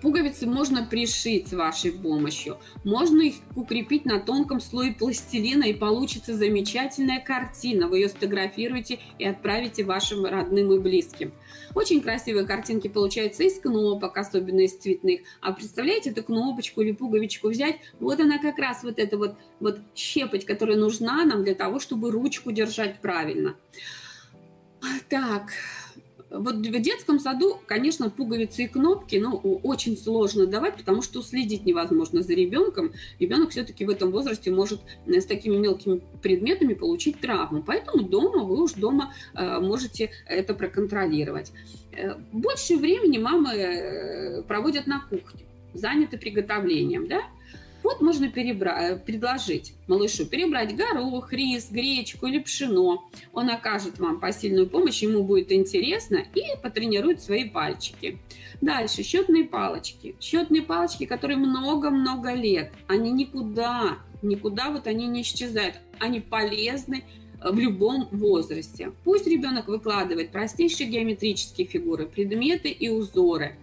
пуговицы 0.00 0.46
можно 0.46 0.84
пришить 0.84 1.48
с 1.48 1.52
вашей 1.52 1.92
помощью. 1.92 2.58
Можно 2.84 3.22
их 3.22 3.34
укрепить 3.54 4.04
на 4.04 4.20
тонком 4.20 4.60
слое 4.60 4.92
пластилина, 4.92 5.64
и 5.64 5.74
получится 5.74 6.34
замечательная 6.34 7.20
картина. 7.20 7.88
Вы 7.88 7.98
ее 7.98 8.08
сфотографируете 8.08 8.98
и 9.18 9.24
отправите 9.24 9.84
вашим 9.84 10.24
родным 10.24 10.72
и 10.72 10.78
близким. 10.78 11.32
Очень 11.74 12.00
красивые 12.00 12.46
картинки 12.46 12.88
получаются 12.88 13.42
из 13.42 13.58
кнопок, 13.58 14.16
особенно 14.16 14.60
из 14.60 14.76
цветных. 14.76 15.20
А 15.40 15.52
представляете, 15.52 16.10
эту 16.10 16.22
кнопочку 16.22 16.82
или 16.82 16.92
пуговичку 16.92 17.48
взять? 17.48 17.76
Вот 18.00 18.20
она 18.20 18.38
как 18.38 18.58
раз 18.58 18.84
вот 18.84 18.98
эта 18.98 19.18
вот, 19.18 19.36
вот 19.60 19.80
щепоть, 19.94 20.46
которая 20.46 20.76
нужна 20.76 21.24
нам 21.24 21.44
для 21.44 21.54
того, 21.54 21.80
чтобы 21.80 22.10
ручку 22.10 22.52
держать 22.52 23.00
правильно. 23.00 23.56
Так, 25.08 25.52
вот 26.38 26.56
в 26.56 26.80
детском 26.80 27.18
саду, 27.20 27.58
конечно, 27.66 28.10
пуговицы 28.10 28.64
и 28.64 28.68
кнопки, 28.68 29.16
ну, 29.16 29.36
очень 29.62 29.96
сложно 29.96 30.46
давать, 30.46 30.76
потому 30.76 31.02
что 31.02 31.22
следить 31.22 31.64
невозможно 31.64 32.22
за 32.22 32.34
ребенком. 32.34 32.92
Ребенок 33.18 33.50
все-таки 33.50 33.84
в 33.84 33.90
этом 33.90 34.10
возрасте 34.10 34.50
может 34.50 34.80
э, 35.06 35.20
с 35.20 35.26
такими 35.26 35.56
мелкими 35.56 36.00
предметами 36.22 36.74
получить 36.74 37.20
травму. 37.20 37.62
Поэтому 37.62 38.02
дома 38.02 38.44
вы 38.44 38.62
уж 38.62 38.72
дома 38.72 39.14
э, 39.34 39.60
можете 39.60 40.10
это 40.26 40.54
проконтролировать. 40.54 41.52
Э, 41.92 42.16
больше 42.32 42.76
времени 42.76 43.18
мамы 43.18 44.44
проводят 44.48 44.86
на 44.86 45.00
кухне, 45.00 45.44
заняты 45.72 46.18
приготовлением, 46.18 47.06
да? 47.06 47.22
Вот 47.84 48.00
можно 48.00 48.24
перебра- 48.24 48.98
предложить 48.98 49.74
малышу 49.88 50.24
перебрать 50.24 50.74
горох, 50.74 51.32
рис, 51.34 51.68
гречку 51.70 52.26
или 52.26 52.38
пшено. 52.38 53.04
Он 53.34 53.50
окажет 53.50 53.98
вам 53.98 54.20
посильную 54.20 54.66
помощь, 54.66 55.02
ему 55.02 55.22
будет 55.22 55.52
интересно 55.52 56.24
и 56.34 56.42
потренирует 56.62 57.20
свои 57.20 57.44
пальчики. 57.44 58.18
Дальше 58.62 59.02
счетные 59.02 59.44
палочки. 59.44 60.16
Счетные 60.18 60.62
палочки, 60.62 61.04
которые 61.04 61.36
много-много 61.36 62.32
лет. 62.32 62.72
Они 62.88 63.12
никуда, 63.12 63.98
никуда 64.22 64.70
вот 64.70 64.86
они 64.86 65.06
не 65.06 65.20
исчезают. 65.20 65.74
Они 66.00 66.20
полезны 66.20 67.04
в 67.44 67.58
любом 67.58 68.08
возрасте. 68.12 68.92
Пусть 69.04 69.26
ребенок 69.26 69.68
выкладывает 69.68 70.30
простейшие 70.30 70.88
геометрические 70.88 71.66
фигуры, 71.66 72.06
предметы 72.06 72.70
и 72.70 72.88
узоры. 72.88 73.58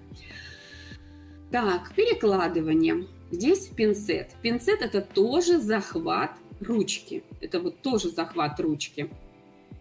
Так, 1.51 1.91
перекладывание. 1.95 3.07
Здесь 3.31 3.67
пинцет. 3.67 4.31
Пинцет 4.41 4.81
это 4.81 5.01
тоже 5.01 5.59
захват 5.59 6.31
ручки. 6.59 7.23
Это 7.39 7.59
вот 7.59 7.81
тоже 7.81 8.09
захват 8.09 8.59
ручки. 8.59 9.09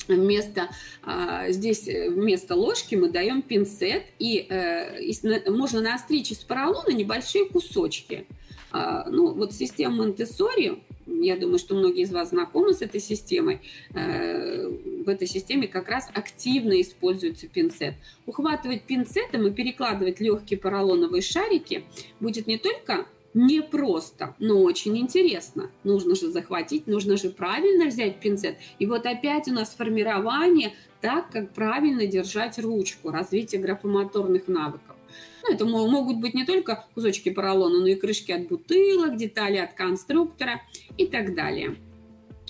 Вместо, 0.08 0.70
а, 1.02 1.50
здесь 1.50 1.86
вместо 1.86 2.54
ложки 2.54 2.94
мы 2.94 3.10
даем 3.10 3.42
пинцет, 3.42 4.04
и, 4.18 4.46
э, 4.48 5.00
и 5.02 5.50
можно 5.50 5.80
наостричь 5.80 6.32
из 6.32 6.38
поролона 6.38 6.90
небольшие 6.90 7.44
кусочки. 7.44 8.26
А, 8.72 9.08
ну, 9.08 9.32
вот 9.34 9.52
система 9.52 9.96
Монтессори, 9.96 10.82
я 11.06 11.36
думаю, 11.36 11.58
что 11.58 11.74
многие 11.74 12.02
из 12.02 12.12
вас 12.12 12.30
знакомы 12.30 12.72
с 12.72 12.82
этой 12.82 13.00
системой. 13.00 13.60
Э, 13.94 14.68
в 15.04 15.08
этой 15.08 15.26
системе 15.26 15.66
как 15.66 15.88
раз 15.88 16.08
активно 16.14 16.80
используется 16.80 17.48
пинцет. 17.48 17.94
Ухватывать 18.26 18.82
пинцетом 18.82 19.46
и 19.46 19.50
перекладывать 19.50 20.20
легкие 20.20 20.58
поролоновые 20.58 21.22
шарики 21.22 21.84
будет 22.20 22.46
не 22.46 22.58
только 22.58 23.06
непросто, 23.34 24.34
но 24.38 24.60
очень 24.60 24.98
интересно. 24.98 25.70
Нужно 25.84 26.14
же 26.14 26.30
захватить, 26.30 26.86
нужно 26.86 27.16
же 27.16 27.30
правильно 27.30 27.86
взять 27.86 28.20
пинцет. 28.20 28.56
И 28.78 28.86
вот 28.86 29.06
опять 29.06 29.48
у 29.48 29.52
нас 29.52 29.74
формирование 29.74 30.74
так, 31.00 31.30
как 31.30 31.52
правильно 31.54 32.06
держать 32.06 32.58
ручку, 32.58 33.10
развитие 33.10 33.60
графомоторных 33.60 34.48
навыков. 34.48 34.96
Ну, 35.42 35.54
это 35.54 35.64
могут 35.64 36.18
быть 36.18 36.34
не 36.34 36.44
только 36.44 36.86
кусочки 36.94 37.30
поролона, 37.30 37.80
но 37.80 37.86
и 37.86 37.94
крышки 37.94 38.32
от 38.32 38.48
бутылок, 38.48 39.16
детали 39.16 39.56
от 39.56 39.74
конструктора 39.74 40.62
и 40.96 41.06
так 41.06 41.34
далее. 41.34 41.76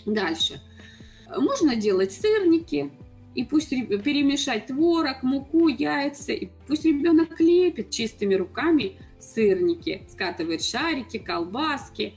Дальше. 0.07 0.61
Можно 1.37 1.77
делать 1.77 2.13
сырники, 2.13 2.91
и 3.35 3.45
пусть 3.45 3.71
перемешать 3.71 4.67
творог, 4.67 5.23
муку, 5.23 5.69
яйца, 5.69 6.33
и 6.33 6.49
пусть 6.67 6.85
ребенок 6.85 7.41
лепит 7.41 7.91
чистыми 7.91 8.35
руками 8.35 8.99
сырники, 9.21 10.03
скатывает 10.09 10.63
шарики, 10.63 11.19
колбаски. 11.19 12.15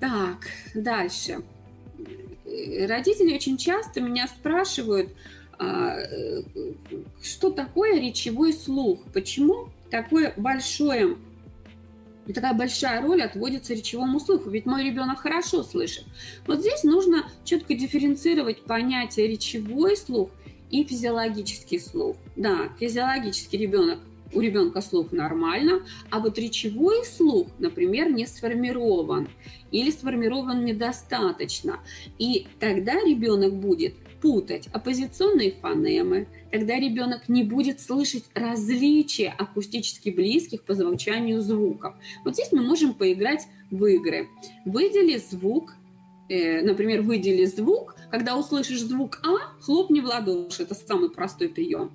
Так, 0.00 0.46
дальше. 0.74 1.42
Родители 2.44 3.34
очень 3.34 3.56
часто 3.56 4.00
меня 4.00 4.28
спрашивают, 4.28 5.10
а, 5.58 5.96
что 7.22 7.50
такое 7.50 8.00
речевой 8.00 8.52
слух, 8.52 9.00
почему 9.12 9.70
такое 9.90 10.32
большое 10.36 11.16
такая 12.32 12.54
большая 12.54 13.02
роль 13.02 13.22
отводится 13.22 13.72
речевому 13.72 14.18
слуху, 14.18 14.50
ведь 14.50 14.66
мой 14.66 14.84
ребенок 14.84 15.20
хорошо 15.20 15.62
слышит. 15.62 16.04
Вот 16.46 16.60
здесь 16.60 16.82
нужно 16.82 17.30
четко 17.44 17.74
дифференцировать 17.74 18.62
понятие 18.62 19.28
речевой 19.28 19.96
слух 19.96 20.30
и 20.70 20.84
физиологический 20.84 21.78
слух. 21.78 22.16
Да, 22.34 22.68
физиологический 22.80 23.58
ребенок 23.58 24.00
у 24.36 24.40
ребенка 24.40 24.82
слух 24.82 25.12
нормально, 25.12 25.80
а 26.10 26.20
вот 26.20 26.38
речевой 26.38 27.04
слух, 27.06 27.48
например, 27.58 28.12
не 28.12 28.26
сформирован 28.26 29.28
или 29.70 29.90
сформирован 29.90 30.64
недостаточно. 30.64 31.80
И 32.18 32.46
тогда 32.60 32.94
ребенок 32.94 33.54
будет 33.54 33.94
путать 34.20 34.68
оппозиционные 34.72 35.52
фонемы, 35.52 36.28
тогда 36.50 36.78
ребенок 36.78 37.28
не 37.28 37.44
будет 37.44 37.80
слышать 37.80 38.24
различия 38.34 39.34
акустически 39.36 40.10
близких 40.10 40.62
по 40.62 40.74
звучанию 40.74 41.40
звуков. 41.40 41.94
Вот 42.24 42.34
здесь 42.34 42.52
мы 42.52 42.62
можем 42.62 42.92
поиграть 42.92 43.46
в 43.70 43.84
игры. 43.86 44.28
Выдели 44.64 45.16
звук, 45.16 45.74
э, 46.28 46.60
например, 46.62 47.02
выдели 47.02 47.44
звук, 47.46 47.95
когда 48.10 48.36
услышишь 48.36 48.80
звук 48.80 49.20
А, 49.22 49.60
хлопни 49.60 50.00
в 50.00 50.06
ладоши. 50.06 50.62
Это 50.62 50.74
самый 50.74 51.10
простой 51.10 51.48
прием. 51.48 51.92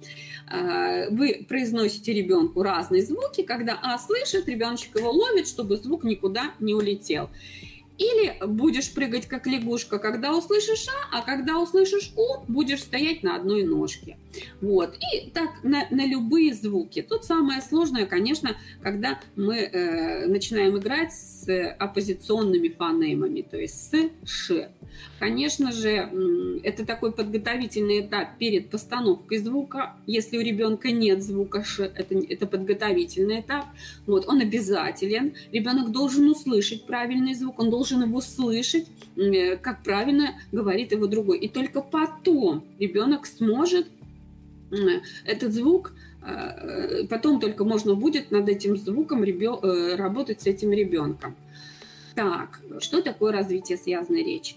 А, 0.48 1.10
вы 1.10 1.46
произносите 1.48 2.14
ребенку 2.14 2.64
разные 2.64 3.04
звуки. 3.04 3.44
Когда 3.44 3.80
А 3.82 3.98
слышит, 3.98 4.48
ребеночек 4.48 4.98
его 4.98 5.12
ловит, 5.12 5.48
чтобы 5.48 5.78
звук 5.78 6.04
никуда 6.04 6.54
не 6.60 6.74
улетел. 6.74 7.30
Или 8.02 8.36
будешь 8.48 8.92
прыгать 8.92 9.28
как 9.28 9.46
лягушка, 9.46 10.00
когда 10.00 10.36
услышишь 10.36 10.88
А, 10.90 11.20
а 11.20 11.22
когда 11.22 11.60
услышишь 11.60 12.12
У, 12.16 12.52
будешь 12.52 12.82
стоять 12.82 13.22
на 13.22 13.36
одной 13.36 13.64
ножке. 13.64 14.18
Вот. 14.60 14.96
И 15.14 15.30
так 15.30 15.64
на, 15.64 15.86
на 15.92 16.06
любые 16.08 16.56
звуки. 16.56 17.06
Тут 17.08 17.26
самое 17.26 17.62
сложное, 17.62 18.08
конечно, 18.08 18.58
когда 18.82 19.20
мы 19.36 19.58
э, 19.58 20.26
начинаем 20.26 20.78
играть 20.80 21.14
с 21.14 21.48
оппозиционными 21.78 22.70
фонемами, 22.70 23.42
то 23.42 23.58
есть 23.58 23.92
с 23.92 24.10
Ш. 24.26 24.72
Конечно 25.20 25.72
же, 25.72 26.60
это 26.64 26.86
такой 26.86 27.12
подготовительный 27.12 28.02
этап 28.02 28.38
перед 28.38 28.70
постановкой 28.70 29.38
звука. 29.38 29.96
Если 30.08 30.38
у 30.38 30.42
ребенка 30.42 30.92
нет 30.92 31.24
звука 31.24 31.64
Ш, 31.64 31.84
это, 31.84 32.16
это 32.16 32.48
подготовительный 32.48 33.42
этап. 33.42 33.66
Вот, 34.08 34.28
он 34.28 34.42
обязателен. 34.42 35.34
Ребенок 35.52 35.92
должен 35.92 36.30
услышать 36.30 36.86
правильный 36.86 37.36
звук, 37.36 37.60
он 37.60 37.70
должен 37.70 37.91
его 38.00 38.22
слышать, 38.22 38.88
э, 39.16 39.58
как 39.58 39.84
правильно 39.84 40.36
говорит 40.52 40.92
его 40.92 41.08
другой. 41.08 41.40
И 41.40 41.48
только 41.48 41.82
потом 41.82 42.64
ребенок 42.80 43.26
сможет 43.26 43.88
этот 45.26 45.52
звук 45.52 45.94
э, 46.26 47.06
потом 47.08 47.40
только 47.42 47.66
можно 47.66 47.94
будет 47.96 48.32
над 48.32 48.48
этим 48.48 48.78
звуком 48.78 49.24
э, 49.24 49.96
работать 49.96 50.42
с 50.42 50.48
этим 50.48 50.72
ребенком. 50.72 51.36
Так, 52.16 52.62
что 52.80 53.02
такое 53.02 53.32
развитие 53.32 53.78
связанной 53.78 54.24
речи? 54.24 54.56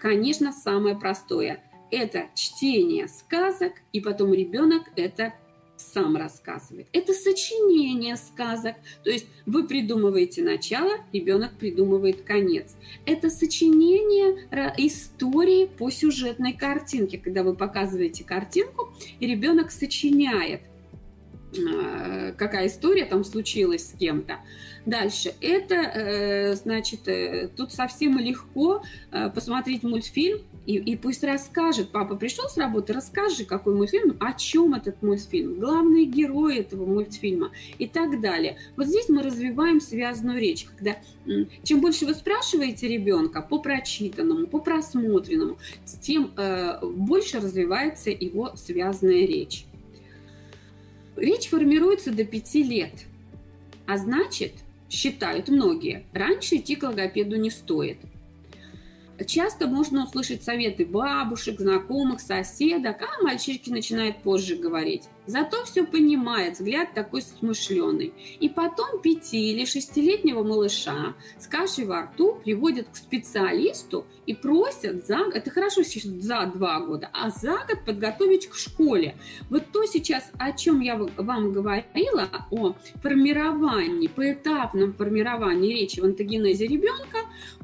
Конечно, 0.00 0.52
самое 0.52 0.96
простое– 0.96 1.62
это 1.92 2.26
чтение 2.34 3.06
сказок, 3.06 3.72
и 3.92 4.00
потом 4.00 4.32
ребенок 4.32 4.82
это 4.96 5.34
сам 5.82 6.16
рассказывает. 6.16 6.86
Это 6.92 7.12
сочинение 7.12 8.16
сказок. 8.16 8.76
То 9.04 9.10
есть 9.10 9.26
вы 9.46 9.66
придумываете 9.66 10.42
начало, 10.42 10.92
ребенок 11.12 11.58
придумывает 11.58 12.22
конец. 12.22 12.76
Это 13.06 13.30
сочинение 13.30 14.48
истории 14.78 15.66
по 15.66 15.90
сюжетной 15.90 16.52
картинке, 16.52 17.18
когда 17.18 17.42
вы 17.42 17.54
показываете 17.54 18.24
картинку, 18.24 18.92
и 19.20 19.26
ребенок 19.26 19.70
сочиняет 19.70 20.62
э, 21.56 22.32
какая 22.36 22.66
история 22.66 23.04
там 23.04 23.24
случилась 23.24 23.88
с 23.88 23.92
кем-то. 23.92 24.38
Дальше. 24.86 25.34
Это, 25.40 25.74
э, 25.74 26.54
значит, 26.56 27.06
э, 27.08 27.48
тут 27.56 27.72
совсем 27.72 28.18
легко 28.18 28.82
посмотреть 29.34 29.82
мультфильм, 29.82 30.42
и, 30.64 30.76
и 30.76 30.96
пусть 30.96 31.24
расскажет, 31.24 31.90
папа 31.90 32.14
пришел 32.14 32.48
с 32.48 32.56
работы, 32.56 32.92
расскажи, 32.92 33.44
какой 33.44 33.74
мультфильм, 33.74 34.16
о 34.20 34.32
чем 34.32 34.74
этот 34.74 35.02
мультфильм, 35.02 35.58
главные 35.58 36.04
герои 36.04 36.58
этого 36.58 36.86
мультфильма 36.86 37.50
и 37.78 37.88
так 37.88 38.20
далее. 38.20 38.58
Вот 38.76 38.86
здесь 38.86 39.08
мы 39.08 39.22
развиваем 39.22 39.80
связанную 39.80 40.38
речь, 40.40 40.64
когда 40.64 40.96
чем 41.64 41.80
больше 41.80 42.06
вы 42.06 42.14
спрашиваете 42.14 42.86
ребенка 42.86 43.42
по 43.42 43.58
прочитанному, 43.58 44.46
по 44.46 44.60
просмотренному, 44.60 45.58
тем 46.00 46.32
э, 46.36 46.78
больше 46.84 47.38
развивается 47.38 48.10
его 48.10 48.54
связанная 48.54 49.26
речь. 49.26 49.66
Речь 51.16 51.48
формируется 51.48 52.12
до 52.12 52.24
5 52.24 52.54
лет, 52.54 52.92
а 53.86 53.98
значит, 53.98 54.52
считают 54.88 55.48
многие, 55.48 56.06
раньше 56.12 56.56
идти 56.56 56.76
к 56.76 56.84
логопеду 56.84 57.36
не 57.36 57.50
стоит– 57.50 57.98
Часто 59.26 59.66
можно 59.66 60.04
услышать 60.04 60.42
советы 60.42 60.86
бабушек, 60.86 61.60
знакомых, 61.60 62.20
соседок, 62.20 63.02
а 63.02 63.22
мальчишки 63.22 63.70
начинают 63.70 64.16
позже 64.22 64.56
говорить. 64.56 65.04
Зато 65.26 65.64
все 65.64 65.84
понимает, 65.84 66.54
взгляд 66.54 66.94
такой 66.94 67.22
смышленый. 67.22 68.12
И 68.40 68.48
потом 68.48 69.00
пяти- 69.00 69.52
или 69.52 69.64
шестилетнего 69.64 70.42
малыша 70.42 71.14
с 71.38 71.46
кашей 71.46 71.84
во 71.84 72.02
рту 72.02 72.40
приводят 72.42 72.88
к 72.88 72.96
специалисту 72.96 74.04
и 74.26 74.34
просят 74.34 75.06
за, 75.06 75.18
это 75.32 75.50
хорошо 75.50 75.82
за 75.84 76.50
два 76.52 76.80
года, 76.80 77.08
а 77.12 77.30
за 77.30 77.58
год 77.68 77.84
подготовить 77.86 78.48
к 78.48 78.54
школе. 78.54 79.16
Вот 79.48 79.64
то 79.72 79.84
сейчас, 79.84 80.30
о 80.38 80.52
чем 80.52 80.80
я 80.80 80.96
вам 80.96 81.52
говорила, 81.52 82.28
о 82.50 82.74
формировании, 83.02 84.08
поэтапном 84.08 84.92
формировании 84.94 85.72
речи 85.72 86.00
в 86.00 86.04
антогенезе 86.04 86.66
ребенка, 86.66 87.18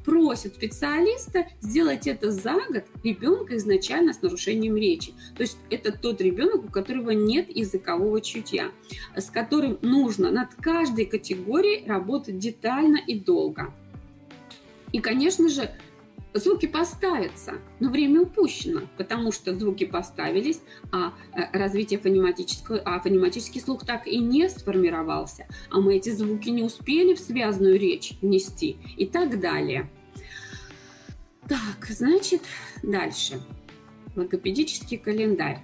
просят 0.04 0.54
специалиста 0.54 1.46
сделать 1.60 2.06
это 2.06 2.30
за 2.30 2.54
год 2.54 2.84
ребенка 3.04 3.56
изначально 3.56 4.14
с 4.14 4.22
нарушением 4.22 4.76
речи. 4.76 5.12
То 5.36 5.42
есть 5.42 5.58
это 5.70 5.92
тот 5.92 6.20
ребенок, 6.20 6.64
у 6.64 6.70
которого 6.70 7.10
нет 7.10 7.47
языкового 7.48 8.20
чутья, 8.20 8.70
с 9.16 9.30
которым 9.30 9.78
нужно 9.82 10.30
над 10.30 10.54
каждой 10.54 11.06
категорией 11.06 11.86
работать 11.86 12.38
детально 12.38 12.98
и 12.98 13.18
долго. 13.18 13.72
И, 14.92 15.00
конечно 15.00 15.48
же, 15.48 15.70
звуки 16.34 16.66
поставятся, 16.66 17.54
но 17.80 17.90
время 17.90 18.22
упущено, 18.22 18.82
потому 18.96 19.32
что 19.32 19.54
звуки 19.54 19.84
поставились, 19.84 20.60
а 20.92 21.12
э, 21.34 21.58
развитие 21.58 21.98
фонематического, 21.98 22.78
а 22.84 23.00
фонематический 23.00 23.60
слух 23.60 23.84
так 23.84 24.06
и 24.06 24.18
не 24.18 24.48
сформировался, 24.48 25.46
а 25.70 25.80
мы 25.80 25.96
эти 25.96 26.10
звуки 26.10 26.48
не 26.50 26.62
успели 26.62 27.14
в 27.14 27.20
связанную 27.20 27.78
речь 27.78 28.14
внести 28.20 28.76
и 28.96 29.06
так 29.06 29.40
далее. 29.40 29.90
Так, 31.48 31.86
значит, 31.88 32.42
дальше. 32.82 33.40
Логопедический 34.14 34.98
календарь. 34.98 35.62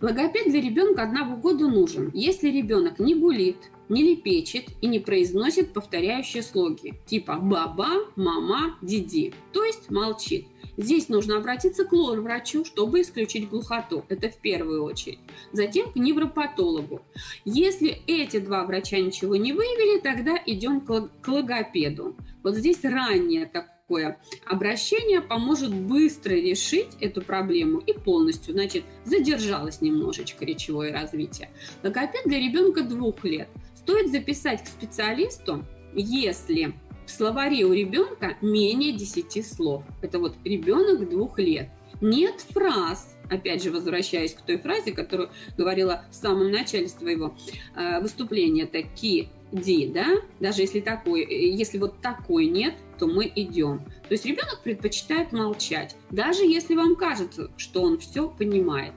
Логопед 0.00 0.50
для 0.50 0.62
ребенка 0.62 1.02
одного 1.02 1.36
года 1.36 1.68
нужен, 1.68 2.10
если 2.14 2.50
ребенок 2.50 2.98
не 2.98 3.14
гулит, 3.14 3.70
не 3.90 4.02
лепечет 4.02 4.64
и 4.80 4.86
не 4.86 4.98
произносит 4.98 5.74
повторяющие 5.74 6.42
слоги 6.42 6.94
типа 7.04 7.36
«баба», 7.36 8.06
«мама», 8.16 8.78
«диди», 8.80 9.34
то 9.52 9.62
есть 9.62 9.90
молчит. 9.90 10.46
Здесь 10.78 11.10
нужно 11.10 11.36
обратиться 11.36 11.84
к 11.84 11.92
лор-врачу, 11.92 12.64
чтобы 12.64 13.02
исключить 13.02 13.50
глухоту. 13.50 14.06
Это 14.08 14.30
в 14.30 14.38
первую 14.38 14.84
очередь. 14.84 15.18
Затем 15.52 15.92
к 15.92 15.96
невропатологу. 15.96 17.02
Если 17.44 17.98
эти 18.06 18.38
два 18.38 18.64
врача 18.64 18.98
ничего 18.98 19.36
не 19.36 19.52
выявили, 19.52 20.00
тогда 20.00 20.38
идем 20.46 20.80
к 20.80 21.28
логопеду. 21.28 22.16
Вот 22.42 22.54
здесь 22.54 22.82
раннее 22.84 23.44
такое 23.44 23.79
такое 23.90 24.18
обращение 24.46 25.20
поможет 25.20 25.74
быстро 25.74 26.32
решить 26.32 26.90
эту 27.00 27.22
проблему 27.22 27.78
и 27.78 27.92
полностью, 27.92 28.54
значит, 28.54 28.84
задержалось 29.04 29.80
немножечко 29.80 30.44
речевое 30.44 30.92
развитие. 30.92 31.50
Логопед 31.82 32.22
для 32.24 32.38
ребенка 32.38 32.82
двух 32.82 33.24
лет. 33.24 33.48
Стоит 33.74 34.12
записать 34.12 34.62
к 34.62 34.68
специалисту, 34.68 35.64
если 35.92 36.72
в 37.04 37.10
словаре 37.10 37.64
у 37.64 37.72
ребенка 37.72 38.36
менее 38.40 38.92
10 38.92 39.44
слов. 39.44 39.82
Это 40.02 40.20
вот 40.20 40.36
ребенок 40.44 41.10
двух 41.10 41.40
лет. 41.40 41.68
Нет 42.00 42.40
фраз, 42.50 43.16
опять 43.28 43.64
же, 43.64 43.72
возвращаясь 43.72 44.34
к 44.34 44.42
той 44.42 44.58
фразе, 44.58 44.92
которую 44.92 45.30
говорила 45.58 46.04
в 46.12 46.14
самом 46.14 46.52
начале 46.52 46.86
своего 46.86 47.34
э, 47.74 48.00
выступления, 48.00 48.66
такие 48.66 49.30
ди, 49.52 49.86
да, 49.86 50.16
даже 50.38 50.62
если 50.62 50.80
такой, 50.80 51.24
если 51.24 51.78
вот 51.78 52.00
такой 52.00 52.46
нет, 52.46 52.74
то 52.98 53.06
мы 53.06 53.30
идем. 53.34 53.78
То 53.78 54.12
есть 54.12 54.24
ребенок 54.24 54.60
предпочитает 54.62 55.32
молчать, 55.32 55.96
даже 56.10 56.44
если 56.44 56.74
вам 56.74 56.96
кажется, 56.96 57.50
что 57.56 57.82
он 57.82 57.98
все 57.98 58.28
понимает. 58.28 58.92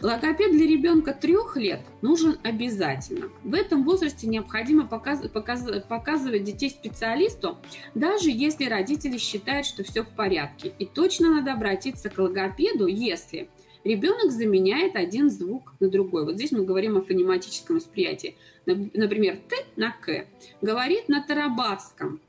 Логопед 0.00 0.52
для 0.52 0.64
ребенка 0.64 1.12
трех 1.12 1.56
лет 1.56 1.80
нужен 2.02 2.38
обязательно. 2.44 3.30
В 3.42 3.52
этом 3.52 3.82
возрасте 3.82 4.28
необходимо 4.28 4.86
показ, 4.86 5.26
показ, 5.28 5.66
показывать 5.88 6.44
детей 6.44 6.70
специалисту, 6.70 7.58
даже 7.96 8.30
если 8.30 8.66
родители 8.66 9.18
считают, 9.18 9.66
что 9.66 9.82
все 9.82 10.04
в 10.04 10.08
порядке. 10.10 10.72
И 10.78 10.86
точно 10.86 11.34
надо 11.34 11.52
обратиться 11.52 12.10
к 12.10 12.18
логопеду, 12.18 12.86
если 12.86 13.48
ребенок 13.82 14.30
заменяет 14.30 14.94
один 14.94 15.30
звук 15.30 15.74
на 15.80 15.88
другой. 15.88 16.24
Вот 16.24 16.36
здесь 16.36 16.52
мы 16.52 16.64
говорим 16.64 16.96
о 16.96 17.02
фонематическом 17.02 17.76
восприятии. 17.76 18.36
Например, 18.68 19.38
«т» 19.48 19.56
на 19.76 19.92
«к» 19.92 20.26
говорит 20.60 21.08
на 21.08 21.22
тарабарском. 21.22 22.20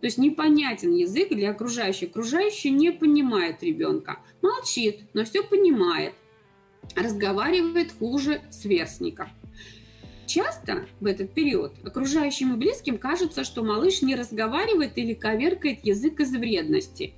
То 0.00 0.06
есть 0.06 0.18
непонятен 0.18 0.92
язык 0.92 1.28
для 1.30 1.50
окружающих. 1.50 2.10
Окружающий 2.10 2.70
не 2.70 2.90
понимает 2.90 3.62
ребенка. 3.62 4.18
Молчит, 4.42 5.02
но 5.12 5.24
все 5.24 5.42
понимает. 5.42 6.14
Разговаривает 6.96 7.92
хуже 7.92 8.40
сверстников. 8.50 9.28
Часто 10.26 10.86
в 11.00 11.06
этот 11.06 11.32
период 11.32 11.72
окружающим 11.84 12.54
и 12.54 12.56
близким 12.56 12.98
кажется, 12.98 13.44
что 13.44 13.62
малыш 13.62 14.02
не 14.02 14.14
разговаривает 14.14 14.98
или 14.98 15.14
коверкает 15.14 15.84
язык 15.84 16.20
из 16.20 16.32
вредности 16.32 17.14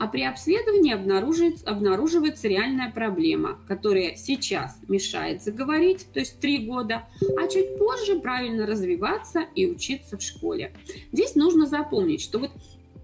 а 0.00 0.06
при 0.06 0.22
обследовании 0.22 0.94
обнаруживается, 0.94 2.48
реальная 2.48 2.90
проблема, 2.90 3.58
которая 3.68 4.16
сейчас 4.16 4.80
мешает 4.88 5.42
заговорить, 5.42 6.06
то 6.14 6.20
есть 6.20 6.40
три 6.40 6.64
года, 6.64 7.06
а 7.38 7.46
чуть 7.48 7.76
позже 7.76 8.18
правильно 8.18 8.64
развиваться 8.64 9.44
и 9.54 9.66
учиться 9.66 10.16
в 10.16 10.22
школе. 10.22 10.72
Здесь 11.12 11.34
нужно 11.34 11.66
запомнить, 11.66 12.22
что 12.22 12.38
вот 12.38 12.50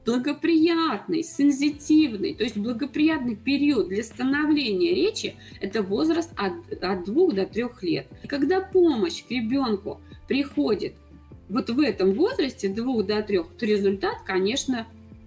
благоприятный, 0.06 1.22
сензитивный, 1.22 2.34
то 2.34 2.44
есть 2.44 2.56
благоприятный 2.56 3.36
период 3.36 3.88
для 3.88 4.02
становления 4.02 4.94
речи– 4.94 5.36
это 5.60 5.82
возраст 5.82 6.32
от, 6.38 6.82
от 6.82 7.04
2 7.04 7.32
до 7.32 7.44
3 7.44 7.64
лет. 7.82 8.06
И 8.22 8.26
когда 8.26 8.62
помощь 8.62 9.22
к 9.22 9.30
ребенку 9.30 10.00
приходит 10.26 10.94
вот 11.50 11.68
в 11.68 11.78
этом 11.78 12.14
возрасте, 12.14 12.68
двух 12.68 13.04
до 13.04 13.22
трех, 13.22 13.48
то 13.58 13.66
результат, 13.66 14.22
конечно, 14.24 14.86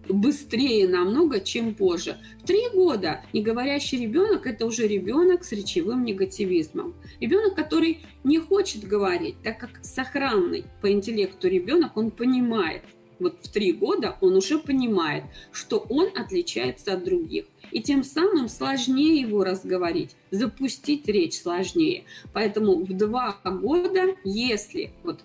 быстрее 0.10 0.88
намного, 0.88 1.40
чем 1.40 1.74
позже. 1.74 2.18
В 2.44 2.48
три 2.48 2.70
года 2.74 3.24
неговорящий 3.34 4.00
ребенок– 4.00 4.46
это 4.48 4.66
уже 4.66 4.88
ребенок 4.88 5.44
с 5.44 5.52
речевым 5.52 6.04
негативизмом. 6.04 6.96
Ребенок, 7.20 7.56
который 7.56 8.00
не 8.24 8.40
хочет 8.40 8.84
говорить, 8.88 9.36
так 9.44 9.60
как 9.60 9.80
сохранный 9.84 10.66
по 10.82 10.92
интеллекту 10.92 11.48
ребенок, 11.48 11.96
он 11.98 12.12
понимает, 12.12 12.84
вот 13.20 13.36
в 13.42 13.52
три 13.52 13.74
года 13.74 14.16
он 14.22 14.36
уже 14.36 14.60
понимает, 14.60 15.26
что 15.52 15.86
он 15.90 16.10
отличается 16.16 16.94
от 16.94 17.04
других. 17.04 17.46
И 17.72 17.82
тем 17.82 18.04
самым 18.04 18.50
сложнее 18.50 19.22
его 19.22 19.44
разговорить, 19.44 20.16
запустить 20.32 21.08
речь 21.08 21.40
сложнее. 21.40 22.06
Поэтому 22.34 22.84
в 22.84 22.94
два 22.94 23.38
года, 23.44 24.16
если 24.24 24.92
вот 25.04 25.20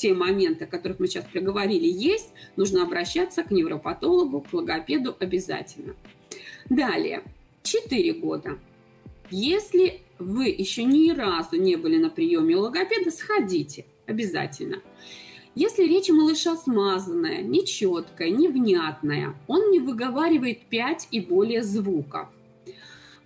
те 0.00 0.14
моменты, 0.14 0.64
о 0.64 0.66
которых 0.66 0.98
мы 0.98 1.08
сейчас 1.08 1.26
проговорили, 1.26 1.86
есть, 1.86 2.32
нужно 2.56 2.82
обращаться 2.82 3.42
к 3.42 3.50
невропатологу, 3.50 4.40
к 4.40 4.50
логопеду 4.54 5.14
обязательно. 5.20 5.94
Далее, 6.70 7.22
4 7.64 8.14
года. 8.14 8.58
Если 9.30 10.00
вы 10.18 10.46
еще 10.48 10.84
ни 10.84 11.10
разу 11.10 11.56
не 11.56 11.76
были 11.76 11.98
на 11.98 12.08
приеме 12.08 12.56
у 12.56 12.60
логопеда, 12.60 13.10
сходите 13.10 13.84
обязательно. 14.06 14.80
Если 15.54 15.84
речь 15.84 16.08
малыша 16.08 16.56
смазанная, 16.56 17.42
нечеткая, 17.42 18.30
невнятная, 18.30 19.34
он 19.48 19.70
не 19.70 19.80
выговаривает 19.80 20.62
5 20.66 21.08
и 21.10 21.20
более 21.20 21.62
звуков. 21.62 22.28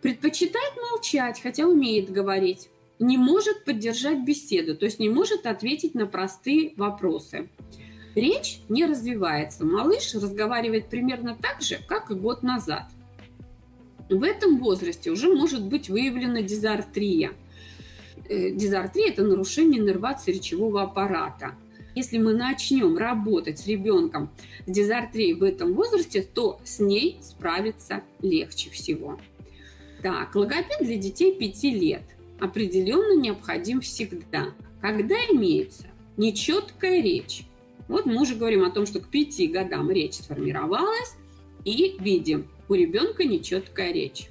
Предпочитает 0.03 0.73
молчать, 0.91 1.41
хотя 1.41 1.67
умеет 1.67 2.11
говорить 2.11 2.69
не 2.99 3.19
может 3.19 3.65
поддержать 3.65 4.25
беседу, 4.25 4.77
то 4.77 4.85
есть 4.85 4.99
не 4.99 5.09
может 5.09 5.47
ответить 5.47 5.95
на 5.95 6.07
простые 6.07 6.73
вопросы. 6.77 7.49
Речь 8.15 8.61
не 8.69 8.87
развивается. 8.87 9.65
Малыш 9.65 10.15
разговаривает 10.15 10.89
примерно 10.89 11.37
так 11.37 11.61
же, 11.61 11.81
как 11.89 12.11
и 12.11 12.15
год 12.15 12.43
назад. 12.43 12.85
В 14.09 14.23
этом 14.23 14.59
возрасте 14.59 15.11
уже 15.11 15.35
может 15.35 15.67
быть 15.67 15.89
выявлена 15.89 16.43
дизартрия. 16.43 17.33
Э, 18.29 18.51
дизартрия– 18.51 19.09
это 19.11 19.25
нарушение 19.25 19.83
нервации 19.83 20.33
речевого 20.33 20.83
аппарата. 20.83 21.57
Если 21.97 22.19
мы 22.19 22.35
начнем 22.35 22.97
работать 22.97 23.59
с 23.59 23.67
ребенком 23.67 24.31
с 24.67 24.71
дизартрией 24.71 25.35
в 25.35 25.43
этом 25.43 25.75
возрасте, 25.75 26.23
то 26.23 26.61
с 26.65 26.81
ней 26.81 27.19
справиться 27.23 28.03
легче 28.21 28.71
всего. 28.71 29.19
Так, 30.03 30.35
логопед 30.35 30.81
для 30.81 30.97
детей 30.97 31.35
5 31.35 31.63
лет 31.65 32.03
определенно 32.41 33.19
необходим 33.19 33.81
всегда. 33.81 34.55
Когда 34.81 35.15
имеется 35.31 35.87
нечеткая 36.17 37.03
речь. 37.03 37.45
Вот 37.89 38.07
мы 38.07 38.21
уже 38.21 38.35
говорим 38.35 38.65
о 38.65 38.71
том, 38.71 38.87
что 38.87 39.01
к 39.01 39.09
пяти 39.09 39.47
годам 39.47 39.91
речь 39.91 40.15
сформировалась, 40.15 41.15
и 41.65 41.97
видим, 41.99 42.49
у 42.69 42.75
ребенка 42.75 43.25
нечеткая 43.25 43.93
речь. 43.93 44.29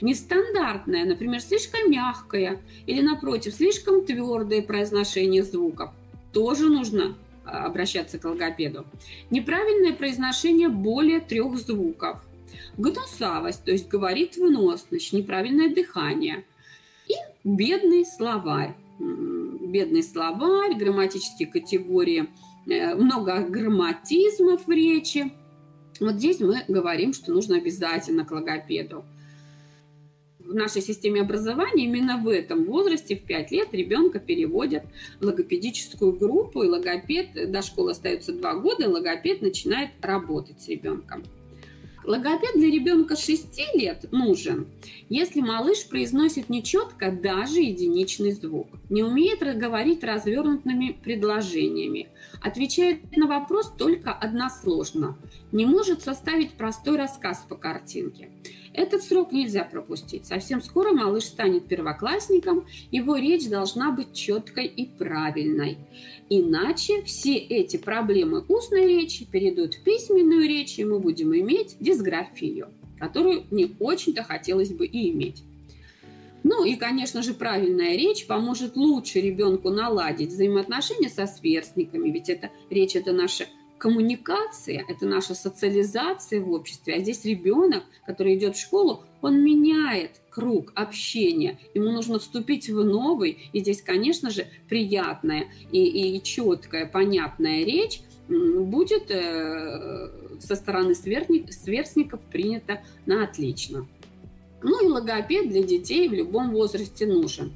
Нестандартная, 0.00 1.04
например, 1.04 1.40
слишком 1.40 1.90
мягкая 1.90 2.60
или, 2.86 3.00
напротив, 3.00 3.54
слишком 3.54 4.04
твердое 4.04 4.62
произношение 4.62 5.42
звуков. 5.42 5.90
Тоже 6.32 6.68
нужно 6.68 7.16
а, 7.44 7.66
обращаться 7.66 8.18
к 8.18 8.24
логопеду. 8.24 8.84
Неправильное 9.30 9.92
произношение 9.92 10.68
более 10.68 11.20
трех 11.20 11.56
звуков. 11.58 12.20
Гнусавость, 12.76 13.64
то 13.64 13.72
есть 13.72 13.88
говорит 13.88 14.36
выносность, 14.36 15.12
неправильное 15.12 15.68
дыхание– 15.68 16.44
и 17.08 17.14
бедный 17.44 18.04
словарь. 18.04 18.74
Бедный 18.98 20.02
словарь, 20.02 20.76
грамматические 20.76 21.48
категории, 21.48 22.28
э, 22.66 22.94
много 22.94 23.40
грамматизмов 23.40 24.66
в 24.66 24.70
речи. 24.70 25.32
Вот 26.00 26.14
здесь 26.14 26.40
мы 26.40 26.62
говорим, 26.68 27.12
что 27.12 27.32
нужно 27.32 27.56
обязательно 27.56 28.24
к 28.24 28.30
логопеду. 28.30 29.04
В 30.38 30.54
нашей 30.54 30.80
системе 30.80 31.20
образования 31.20 31.84
именно 31.84 32.16
в 32.16 32.28
этом 32.28 32.64
возрасте, 32.64 33.16
в 33.16 33.24
5 33.24 33.50
лет, 33.50 33.68
ребенка 33.72 34.18
переводят 34.18 34.84
в 35.20 35.26
логопедическую 35.26 36.12
группу, 36.12 36.62
и 36.62 36.68
логопед, 36.68 37.50
до 37.50 37.60
школы 37.60 37.90
остается 37.90 38.32
2 38.32 38.54
года, 38.54 38.88
логопед 38.88 39.42
начинает 39.42 39.90
работать 40.00 40.62
с 40.62 40.68
ребенком. 40.68 41.22
Логопед 42.08 42.54
для 42.54 42.70
ребенка 42.70 43.16
6 43.16 43.74
лет 43.74 44.10
нужен, 44.12 44.66
если 45.10 45.42
малыш 45.42 45.86
произносит 45.86 46.48
нечетко 46.48 47.12
даже 47.12 47.60
единичный 47.60 48.32
звук, 48.32 48.68
не 48.88 49.02
умеет 49.02 49.40
говорить 49.58 50.02
развернутыми 50.02 50.98
предложениями, 51.04 52.08
отвечает 52.40 53.14
на 53.14 53.26
вопрос 53.26 53.70
только 53.76 54.10
односложно, 54.10 55.18
не 55.52 55.66
может 55.66 56.00
составить 56.00 56.52
простой 56.52 56.96
рассказ 56.96 57.44
по 57.46 57.56
картинке. 57.56 58.30
Этот 58.78 59.02
срок 59.02 59.32
нельзя 59.32 59.64
пропустить. 59.64 60.24
Совсем 60.24 60.62
скоро 60.62 60.92
малыш 60.92 61.24
станет 61.24 61.66
первоклассником, 61.66 62.64
его 62.92 63.16
речь 63.16 63.48
должна 63.48 63.90
быть 63.90 64.12
четкой 64.12 64.66
и 64.66 64.86
правильной. 64.86 65.78
Иначе 66.28 67.02
все 67.02 67.34
эти 67.34 67.76
проблемы 67.76 68.44
устной 68.46 68.86
речи 68.86 69.24
перейдут 69.24 69.74
в 69.74 69.82
письменную 69.82 70.46
речь, 70.46 70.78
и 70.78 70.84
мы 70.84 71.00
будем 71.00 71.34
иметь 71.34 71.76
дисграфию, 71.80 72.68
которую 73.00 73.46
не 73.50 73.68
очень-то 73.80 74.22
хотелось 74.22 74.70
бы 74.70 74.86
и 74.86 75.10
иметь. 75.10 75.42
Ну 76.44 76.64
и, 76.64 76.76
конечно 76.76 77.20
же, 77.24 77.34
правильная 77.34 77.96
речь 77.96 78.28
поможет 78.28 78.76
лучше 78.76 79.20
ребенку 79.20 79.70
наладить 79.70 80.30
взаимоотношения 80.30 81.08
со 81.08 81.26
сверстниками, 81.26 82.10
ведь 82.10 82.28
это 82.28 82.50
речь 82.70 82.94
это 82.94 83.12
наша 83.12 83.46
коммуникация, 83.78 84.84
это 84.88 85.06
наша 85.06 85.34
социализация 85.34 86.40
в 86.40 86.50
обществе. 86.52 86.94
А 86.94 87.00
здесь 87.00 87.24
ребенок, 87.24 87.84
который 88.06 88.36
идет 88.36 88.56
в 88.56 88.60
школу, 88.60 89.04
он 89.22 89.42
меняет 89.42 90.20
круг 90.30 90.72
общения. 90.74 91.58
Ему 91.74 91.90
нужно 91.90 92.18
вступить 92.18 92.68
в 92.68 92.84
новый. 92.84 93.50
И 93.52 93.60
здесь, 93.60 93.82
конечно 93.82 94.30
же, 94.30 94.46
приятная 94.68 95.46
и, 95.70 96.16
и 96.16 96.22
четкая, 96.22 96.86
понятная 96.86 97.64
речь 97.64 98.00
будет 98.28 99.10
э, 99.10 100.10
со 100.40 100.54
стороны 100.54 100.94
сверстник, 100.94 101.52
сверстников 101.52 102.20
принята 102.30 102.82
на 103.06 103.24
отлично. 103.24 103.86
Ну 104.62 104.84
и 104.84 104.88
логопед 104.88 105.48
для 105.48 105.62
детей 105.62 106.08
в 106.08 106.12
любом 106.12 106.50
возрасте 106.50 107.06
нужен. 107.06 107.52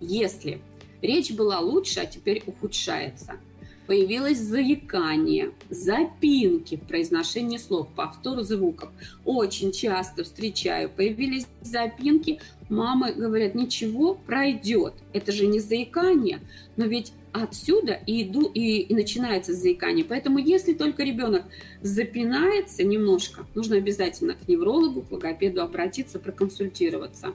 Если 0.00 0.60
речь 1.00 1.30
была 1.32 1.60
лучше, 1.60 2.00
а 2.00 2.06
теперь 2.06 2.42
ухудшается– 2.46 3.36
появилось 3.86 4.38
заикание, 4.38 5.52
запинки 5.70 6.76
в 6.76 6.82
произношении 6.82 7.58
слов, 7.58 7.88
повтор 7.94 8.42
звуков. 8.42 8.90
Очень 9.24 9.72
часто 9.72 10.24
встречаю, 10.24 10.90
появились 10.90 11.46
запинки, 11.62 12.40
мамы 12.68 13.12
говорят, 13.12 13.54
ничего, 13.54 14.14
пройдет. 14.14 14.94
Это 15.12 15.32
же 15.32 15.46
не 15.46 15.60
заикание, 15.60 16.40
но 16.76 16.86
ведь 16.86 17.12
отсюда 17.32 18.00
и, 18.06 18.22
иду, 18.22 18.50
и, 18.52 18.80
и 18.80 18.94
начинается 18.94 19.52
заикание. 19.52 20.04
Поэтому 20.04 20.38
если 20.38 20.72
только 20.72 21.02
ребенок 21.02 21.44
запинается 21.82 22.82
немножко, 22.82 23.46
нужно 23.54 23.76
обязательно 23.76 24.34
к 24.34 24.48
неврологу, 24.48 25.02
к 25.02 25.12
логопеду 25.12 25.62
обратиться, 25.62 26.18
проконсультироваться. 26.18 27.32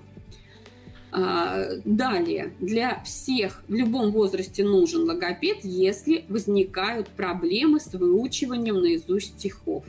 А, 1.13 1.65
далее, 1.83 2.53
для 2.59 3.03
всех 3.03 3.63
в 3.67 3.73
любом 3.73 4.11
возрасте 4.11 4.63
нужен 4.63 5.03
логопед, 5.03 5.57
если 5.63 6.23
возникают 6.29 7.09
проблемы 7.09 7.81
с 7.81 7.93
выучиванием 7.93 8.79
наизусть 8.79 9.37
стихов. 9.37 9.83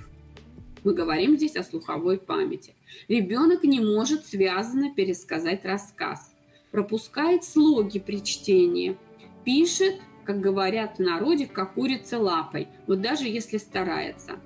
Мы 0.83 0.95
говорим 0.95 1.37
здесь 1.37 1.55
о 1.55 1.63
слуховой 1.63 2.19
памяти. 2.19 2.75
Ребенок 3.07 3.63
не 3.63 3.79
может 3.79 4.27
связанно 4.27 4.93
пересказать 4.93 5.65
рассказ, 5.65 6.33
пропускает 6.73 7.45
слоги 7.45 8.01
при 8.01 8.23
чтении, 8.25 8.97
пишет, 9.45 10.01
как 10.25 10.41
говорят 10.41 10.97
в 10.97 11.03
народе, 11.03 11.47
как 11.47 11.75
курица 11.75 12.19
лапой, 12.19 12.67
вот 12.89 13.01
даже 13.01 13.29
если 13.29 13.59
старается. 13.59 14.41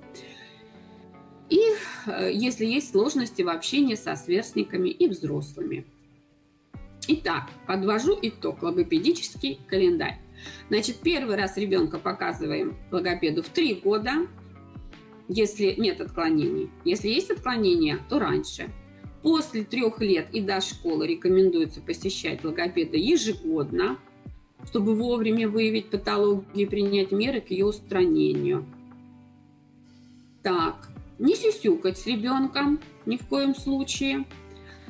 И 1.49 1.59
э, 2.05 2.31
если 2.31 2.65
есть 2.65 2.91
сложности 2.91 3.41
в 3.41 3.49
общении 3.49 3.95
со 3.95 4.15
сверстниками 4.15 4.89
и 4.89 5.07
взрослыми. 5.07 5.85
Итак, 7.09 7.49
подвожу 7.65 8.17
итог. 8.21 8.61
Логопедический 8.61 9.59
календарь. 9.67 10.19
Значит, 10.67 10.97
первый 11.01 11.37
раз 11.37 11.55
ребенка 11.55 11.99
показываем 11.99 12.75
логопеду 12.91 13.41
в 13.41 13.49
3 13.49 13.75
года, 13.75 14.27
если 15.29 15.73
нет 15.77 16.01
отклонений. 16.01 16.69
Если 16.83 17.07
есть 17.07 17.31
отклонения, 17.31 17.99
то 18.09 18.19
раньше. 18.19 18.69
После 19.23 19.63
трех 19.63 20.01
лет 20.01 20.27
и 20.33 20.41
до 20.41 20.59
школы 20.59 21.07
рекомендуется 21.07 21.81
посещать 21.81 22.43
логопеда 22.43 22.97
ежегодно, 22.97 23.97
чтобы 24.65 24.93
вовремя 24.93 25.47
выявить 25.47 25.89
патологию 25.89 26.45
и 26.53 26.65
принять 26.65 27.11
меры 27.11 27.39
к 27.39 27.51
ее 27.51 27.65
устранению. 27.65 28.65
Так, 30.43 30.89
не 31.19 31.35
сюсюкать 31.35 31.97
с 31.97 32.05
ребенком 32.05 32.79
ни 33.05 33.15
в 33.15 33.25
коем 33.27 33.55
случае– 33.55 34.25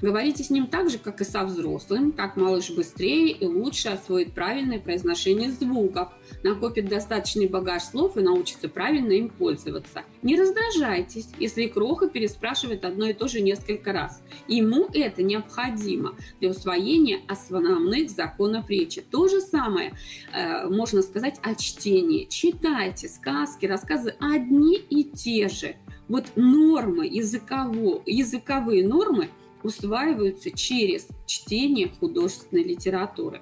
Говорите 0.02 0.44
с 0.44 0.52
ним 0.52 0.68
так 0.68 0.92
же, 0.92 1.00
как 1.00 1.22
и 1.22 1.24
со 1.24 1.44
взрослым, 1.44 2.12
как 2.12 2.38
малыш 2.38 2.70
быстрее 2.70 3.32
и 3.32 3.46
лучше 3.46 3.90
освоит 3.90 4.34
правильное 4.34 4.80
произношение 4.80 5.52
звуков, 5.52 6.10
накопит 6.44 6.88
достаточный 6.88 7.48
багаж 7.48 7.82
слов 7.84 8.16
и 8.16 8.22
научится 8.22 8.70
правильно 8.70 9.14
им 9.14 9.30
пользоваться. 9.30 10.04
Не 10.22 10.40
раздражайтесь, 10.40 11.30
если 11.40 11.66
Кроха 11.66 12.10
переспрашивает 12.10 12.86
одно 12.86 13.08
и 13.08 13.14
то 13.14 13.28
же 13.28 13.42
несколько 13.42 13.92
раз. 13.92 14.22
Ему 14.48 14.88
это 14.94 15.24
необходимо 15.24 16.16
для 16.40 16.52
усвоения 16.52 17.22
основных 17.28 18.12
законов 18.12 18.70
речи. 18.70 19.02
То 19.02 19.28
же 19.28 19.42
самое 19.42 19.94
э, 20.32 20.68
можно 20.70 21.02
сказать 21.02 21.40
о 21.42 21.56
чтении. 21.56 22.26
Читайте 22.26 23.08
сказки, 23.08 23.66
рассказы 23.66 24.14
одни 24.20 24.76
и 24.76 25.04
те 25.06 25.50
же. 25.50 25.76
Вот 26.08 26.26
нормы, 26.36 27.08
языково, 27.08 28.04
языковые 28.06 28.88
нормы– 28.88 29.30
усваиваются 29.68 30.52
через 30.52 31.08
чтение 31.26 31.92
художественной 32.00 32.64
литературы. 32.64 33.42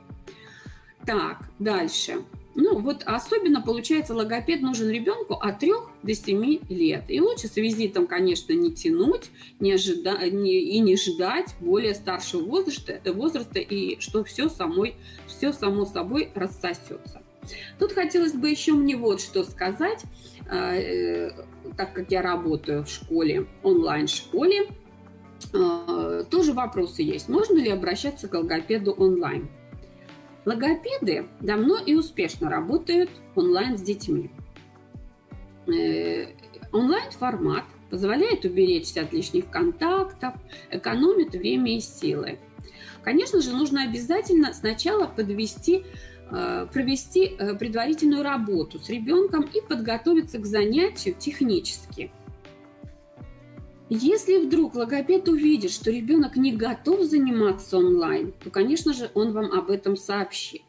Так, 1.06 1.50
дальше. 1.60 2.24
Ну, 2.56 2.80
вот 2.80 3.04
особенно, 3.06 3.62
получается, 3.62 4.16
логопед 4.16 4.62
нужен 4.62 4.90
ребенку 4.90 5.34
от 5.34 5.60
3 5.60 5.74
до 6.04 6.16
7 6.16 6.60
лет. 6.70 7.04
И 7.10 7.20
лучше 7.20 7.48
с 7.48 7.58
визитом, 7.58 8.08
конечно, 8.08 8.54
не 8.54 8.72
тянуть 8.72 9.30
не 9.60 9.74
ожида... 9.74 10.30
не... 10.30 10.62
и 10.62 10.80
не 10.80 10.96
ждать 10.96 11.54
более 11.60 11.94
старшего 11.94 12.44
возраста, 12.44 13.02
возраста 13.14 13.60
и 13.60 14.00
что 14.00 14.24
все, 14.24 14.48
самой, 14.48 14.96
все 15.28 15.52
само 15.52 15.86
собой 15.86 16.30
рассосется. 16.34 17.22
Тут 17.78 17.92
хотелось 17.92 18.34
бы 18.34 18.50
еще 18.50 18.72
мне 18.72 18.96
вот 18.96 19.20
что 19.22 19.44
сказать, 19.44 20.04
э, 20.50 21.32
так 21.78 21.94
как 21.94 22.10
я 22.10 22.22
работаю 22.22 22.86
в 22.86 22.90
школе, 22.90 23.48
онлайн-школе, 23.64 24.70
а, 24.70 24.85
тоже 25.52 26.54
вопросы 26.54 27.02
есть. 27.02 27.30
Можно 27.30 27.60
ли 27.60 27.70
обращаться 27.70 28.28
к 28.28 28.34
логопеду 28.34 28.92
онлайн? 28.92 29.50
Логопеды 30.46 31.26
давно 31.42 31.78
и 31.78 31.96
успешно 31.96 32.50
работают 32.50 33.10
онлайн 33.36 33.78
с 33.78 33.82
детьми. 33.82 34.30
Э, 35.68 36.28
онлайн-формат 36.72 37.64
позволяет 37.90 38.46
уберечься 38.46 39.02
от 39.02 39.14
лишних 39.14 39.50
контактов, 39.50 40.36
экономит 40.70 41.34
время 41.34 41.78
и 41.78 41.80
силы. 41.80 42.38
Конечно 43.04 43.42
же, 43.42 43.52
нужно 43.54 43.84
обязательно 43.84 44.54
сначала 44.54 45.08
подвести 45.08 45.84
э, 46.30 46.68
провести 46.72 47.26
э, 47.26 47.56
предварительную 47.56 48.22
работу 48.22 48.78
с 48.78 48.90
ребенком 48.90 49.42
и 49.52 49.62
подготовиться 49.62 50.38
к 50.38 50.46
занятию 50.46 51.16
технически– 51.18 52.12
если 53.90 54.38
вдруг 54.38 54.74
логопед 54.74 55.28
увидит, 55.28 55.72
что 55.72 55.92
ребенок 55.92 56.36
не 56.36 56.52
готов 56.52 57.04
заниматься 57.04 57.78
онлайн, 57.78 58.34
то, 58.44 58.50
конечно 58.50 58.94
же, 58.94 59.12
он 59.14 59.32
вам 59.32 59.52
об 59.52 59.70
этом 59.70 59.96
сообщит. 59.96 60.64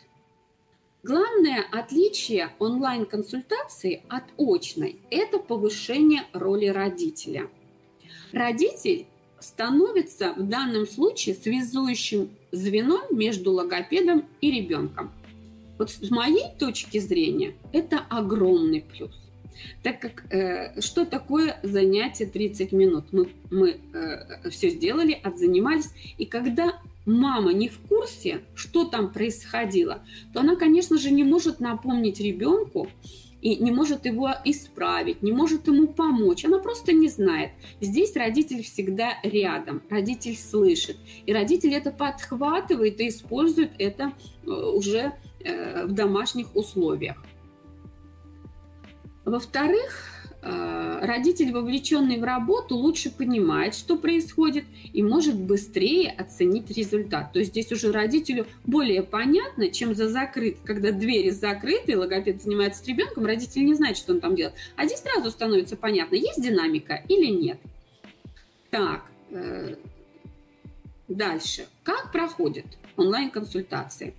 Главное 1.03 1.65
отличие 1.73 2.51
онлайн-консультации 2.59 4.03
от 4.09 4.25
очной– 4.37 5.01
это 5.11 5.39
повышение 5.39 6.25
роли 6.33 6.67
родителя. 6.67 7.49
Родитель 8.33 9.07
становится 9.39 10.35
в 10.35 10.43
данном 10.49 10.87
случае 10.87 11.37
связующим 11.37 12.31
звеном 12.51 13.03
между 13.13 13.53
логопедом 13.53 14.27
и 14.41 14.51
ребенком. 14.51 15.13
Вот 15.79 15.91
с 15.91 16.11
моей 16.11 16.55
точки 16.59 16.99
зрения 16.99 17.55
это 17.73 18.01
огромный 18.11 18.83
плюс 18.83 19.26
так 19.83 20.01
как 20.01 20.25
э, 20.33 20.81
что 20.81 21.05
такое 21.05 21.59
занятие 21.63 22.27
30 22.27 22.73
минут? 22.73 23.07
Мы, 23.13 23.29
мы 23.51 23.81
э, 23.93 24.51
все 24.51 24.71
сделали, 24.71 25.13
отзанимались, 25.13 25.91
и 26.19 26.27
когда 26.27 26.81
мама 27.07 27.53
не 27.53 27.69
в 27.69 27.79
курсе, 27.81 28.43
что 28.55 28.85
там 28.85 29.13
происходило, 29.13 30.03
то 30.33 30.41
она, 30.41 30.57
конечно 30.57 30.99
же, 30.99 31.11
не 31.11 31.25
может 31.25 31.61
напомнить 31.61 32.21
ребенку 32.21 32.89
и 33.41 33.57
не 33.57 33.71
может 33.71 34.07
его 34.07 34.31
исправить, 34.45 35.23
не 35.23 35.31
может 35.31 35.69
ему 35.69 35.87
помочь. 35.87 36.45
Она 36.45 36.59
просто 36.59 36.93
не 36.93 37.09
знает. 37.09 37.53
Здесь 37.81 38.17
родитель 38.17 38.63
всегда 38.63 39.19
рядом, 39.23 39.83
родитель 39.89 40.37
слышит, 40.37 40.97
и 41.27 41.33
родитель 41.33 41.75
это 41.75 41.93
подхватывает 41.93 43.01
и 43.01 43.09
использует 43.09 43.71
это 43.79 44.13
э, 44.45 44.51
уже 44.51 45.13
э, 45.45 45.87
в 45.87 45.93
домашних 45.93 46.55
условиях. 46.57 47.17
Во-вторых, 49.27 50.05
э, 50.43 50.99
родитель, 51.03 51.51
вовлеченный 51.51 52.21
в 52.21 52.23
работу, 52.23 52.77
лучше 52.77 53.11
понимает, 53.11 53.75
что 53.75 53.99
происходит, 53.99 54.65
и 54.93 55.03
может 55.03 55.35
быстрее 55.35 56.13
оценить 56.13 56.71
результат. 56.71 57.33
То 57.33 57.41
есть 57.41 57.51
здесь 57.51 57.73
уже 57.73 57.91
родителю 57.91 58.47
более 58.65 59.03
понятно, 59.03 59.69
чем 59.69 59.97
за 59.97 60.09
закрыт. 60.09 60.59
Когда 60.65 60.93
двери 60.93 61.31
закрыты, 61.31 61.99
логопед 61.99 62.41
занимается 62.41 62.85
с 62.85 62.87
ребенком, 62.87 63.27
родитель 63.27 63.65
не 63.65 63.75
знает, 63.75 63.97
что 63.97 64.13
он 64.13 64.21
там 64.21 64.37
делает. 64.37 64.55
А 64.77 64.87
здесь 64.87 65.01
сразу 65.01 65.33
становится 65.33 65.77
понятно, 65.77 66.15
есть 66.15 66.41
динамика 66.41 67.03
или 67.09 67.27
нет. 67.27 67.59
Так, 68.71 69.07
э, 69.33 69.75
дальше. 71.09 71.67
Как 71.83 72.13
проходит 72.13 72.67
онлайн-консультации? 72.97 74.15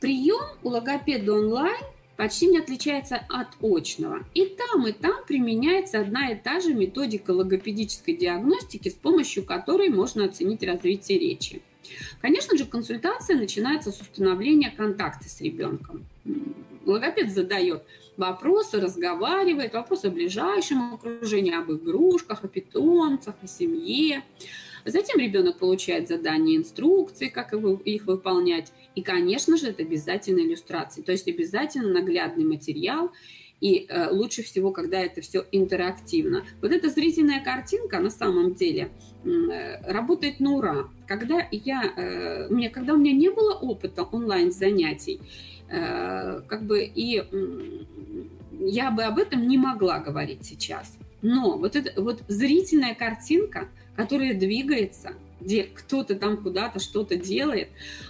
Прием 0.00 0.58
у 0.64 0.70
логопеда 0.70 1.32
онлайн– 1.32 1.84
почти 2.22 2.46
не 2.46 2.58
отличается 2.58 3.16
от 3.28 3.48
очного. 3.60 4.20
И 4.32 4.46
там, 4.46 4.86
и 4.86 4.92
там 4.92 5.24
применяется 5.26 5.98
одна 5.98 6.30
и 6.30 6.36
та 6.36 6.60
же 6.60 6.72
методика 6.72 7.32
логопедической 7.32 8.14
диагностики, 8.14 8.90
с 8.90 8.94
помощью 8.94 9.44
которой 9.44 9.88
можно 9.88 10.26
оценить 10.26 10.62
развитие 10.62 11.18
речи. 11.18 11.62
Конечно 12.20 12.56
же, 12.56 12.64
консультация 12.64 13.36
начинается 13.36 13.90
с 13.90 14.00
установления 14.00 14.70
контакта 14.70 15.28
с 15.28 15.40
ребенком. 15.40 16.06
Логопед 16.86 17.32
задает 17.32 17.82
вопросы, 18.16 18.80
разговаривает, 18.80 19.72
вопросы 19.72 20.06
о 20.06 20.10
ближайшем 20.10 20.94
окружении, 20.94 21.52
об 21.52 21.72
игрушках, 21.72 22.44
о 22.44 22.46
питомцах, 22.46 23.34
о 23.42 23.48
семье. 23.48 24.22
Затем 24.84 25.18
ребенок 25.18 25.58
получает 25.58 26.08
задания, 26.08 26.56
инструкции, 26.56 27.28
как 27.28 27.52
их 27.52 28.04
выполнять. 28.04 28.72
И, 28.94 29.02
конечно 29.02 29.56
же, 29.56 29.68
это 29.68 29.82
обязательно 29.82 30.40
иллюстрации, 30.40 31.02
то 31.02 31.12
есть 31.12 31.28
обязательно 31.28 31.92
наглядный 31.92 32.44
материал, 32.44 33.12
и 33.62 33.86
э, 33.88 34.10
лучше 34.10 34.42
всего, 34.42 34.72
когда 34.72 34.98
это 34.98 35.20
все 35.20 35.46
интерактивно. 35.52 36.44
Вот 36.60 36.72
эта 36.72 36.88
зрительная 36.88 37.42
картинка 37.42 38.00
на 38.00 38.10
самом 38.10 38.54
деле 38.54 38.90
э, 39.24 39.92
работает 39.92 40.40
на 40.40 40.54
ура. 40.54 40.88
Когда 41.06 41.46
я, 41.52 41.84
э, 41.96 42.48
у 42.48 42.72
когда 42.72 42.94
у 42.94 42.96
меня 42.96 43.12
не 43.12 43.30
было 43.30 43.54
опыта 43.54 44.02
онлайн 44.02 44.50
занятий, 44.50 45.20
э, 45.68 46.40
как 46.48 46.64
бы 46.64 46.82
и 46.84 47.20
э, 47.20 47.84
я 48.58 48.90
бы 48.90 49.04
об 49.04 49.18
этом 49.18 49.46
не 49.46 49.58
могла 49.58 50.00
говорить 50.00 50.44
сейчас. 50.44 50.98
Но 51.22 51.56
вот 51.56 51.76
эта 51.76 52.02
вот 52.02 52.22
зрительная 52.26 52.96
картинка, 52.96 53.68
которая 53.96 54.34
двигается, 54.34 55.14
где 55.40 55.64
кто-то 55.64 56.14
там 56.14 56.36
куда-то 56.36 56.78
что-то 56.78 57.16
делает, 57.16 57.68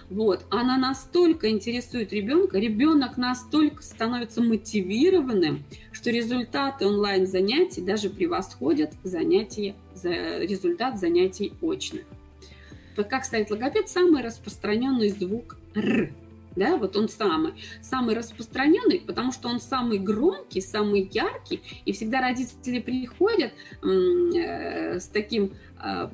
вот, 0.09 0.45
она 0.49 0.77
настолько 0.77 1.49
интересует 1.49 2.13
ребенка, 2.13 2.59
ребенок 2.59 3.17
настолько 3.17 3.81
становится 3.81 4.41
мотивированным, 4.41 5.63
что 5.91 6.11
результаты 6.11 6.85
онлайн-занятий 6.85 7.81
даже 7.81 8.09
превосходят 8.09 8.93
занятия, 9.03 9.75
результат 10.03 10.99
занятий 10.99 11.53
очных. 11.61 12.03
Как 13.09 13.25
ставить 13.25 13.49
логопед? 13.49 13.89
Самый 13.89 14.21
распространенный 14.21 15.09
звук 15.09 15.57
«р» 15.73 16.13
да, 16.55 16.77
вот 16.77 16.95
он 16.95 17.09
самый, 17.09 17.53
самый 17.81 18.15
распространенный, 18.15 18.99
потому 18.99 19.31
что 19.31 19.49
он 19.49 19.59
самый 19.59 19.99
громкий, 19.99 20.61
самый 20.61 21.09
яркий, 21.11 21.61
и 21.85 21.91
всегда 21.93 22.21
родители 22.21 22.79
приходят 22.79 23.53
э, 23.81 24.99
с 24.99 25.07
таким, 25.07 25.53
э, 25.83 26.09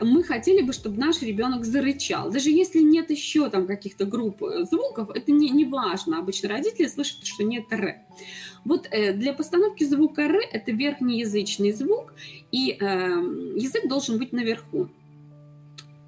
мы 0.00 0.22
хотели 0.22 0.62
бы, 0.62 0.72
чтобы 0.72 0.98
наш 0.98 1.22
ребенок 1.22 1.64
зарычал, 1.64 2.30
даже 2.30 2.50
если 2.50 2.80
нет 2.80 3.10
еще 3.10 3.48
там 3.50 3.66
каких-то 3.66 4.04
групп 4.04 4.42
э, 4.42 4.64
звуков, 4.64 5.10
это 5.10 5.32
не, 5.32 5.50
не 5.50 5.64
важно, 5.64 6.18
обычно 6.18 6.48
родители 6.48 6.86
слышат, 6.86 7.24
что 7.24 7.44
нет 7.44 7.64
р. 7.70 7.96
Вот 8.64 8.88
э, 8.90 9.12
для 9.12 9.32
постановки 9.32 9.84
звука 9.84 10.22
р 10.22 10.40
это 10.52 10.72
верхнеязычный 10.72 11.72
звук, 11.72 12.12
и 12.50 12.72
э, 12.72 12.84
язык 13.56 13.88
должен 13.88 14.18
быть 14.18 14.32
наверху. 14.32 14.88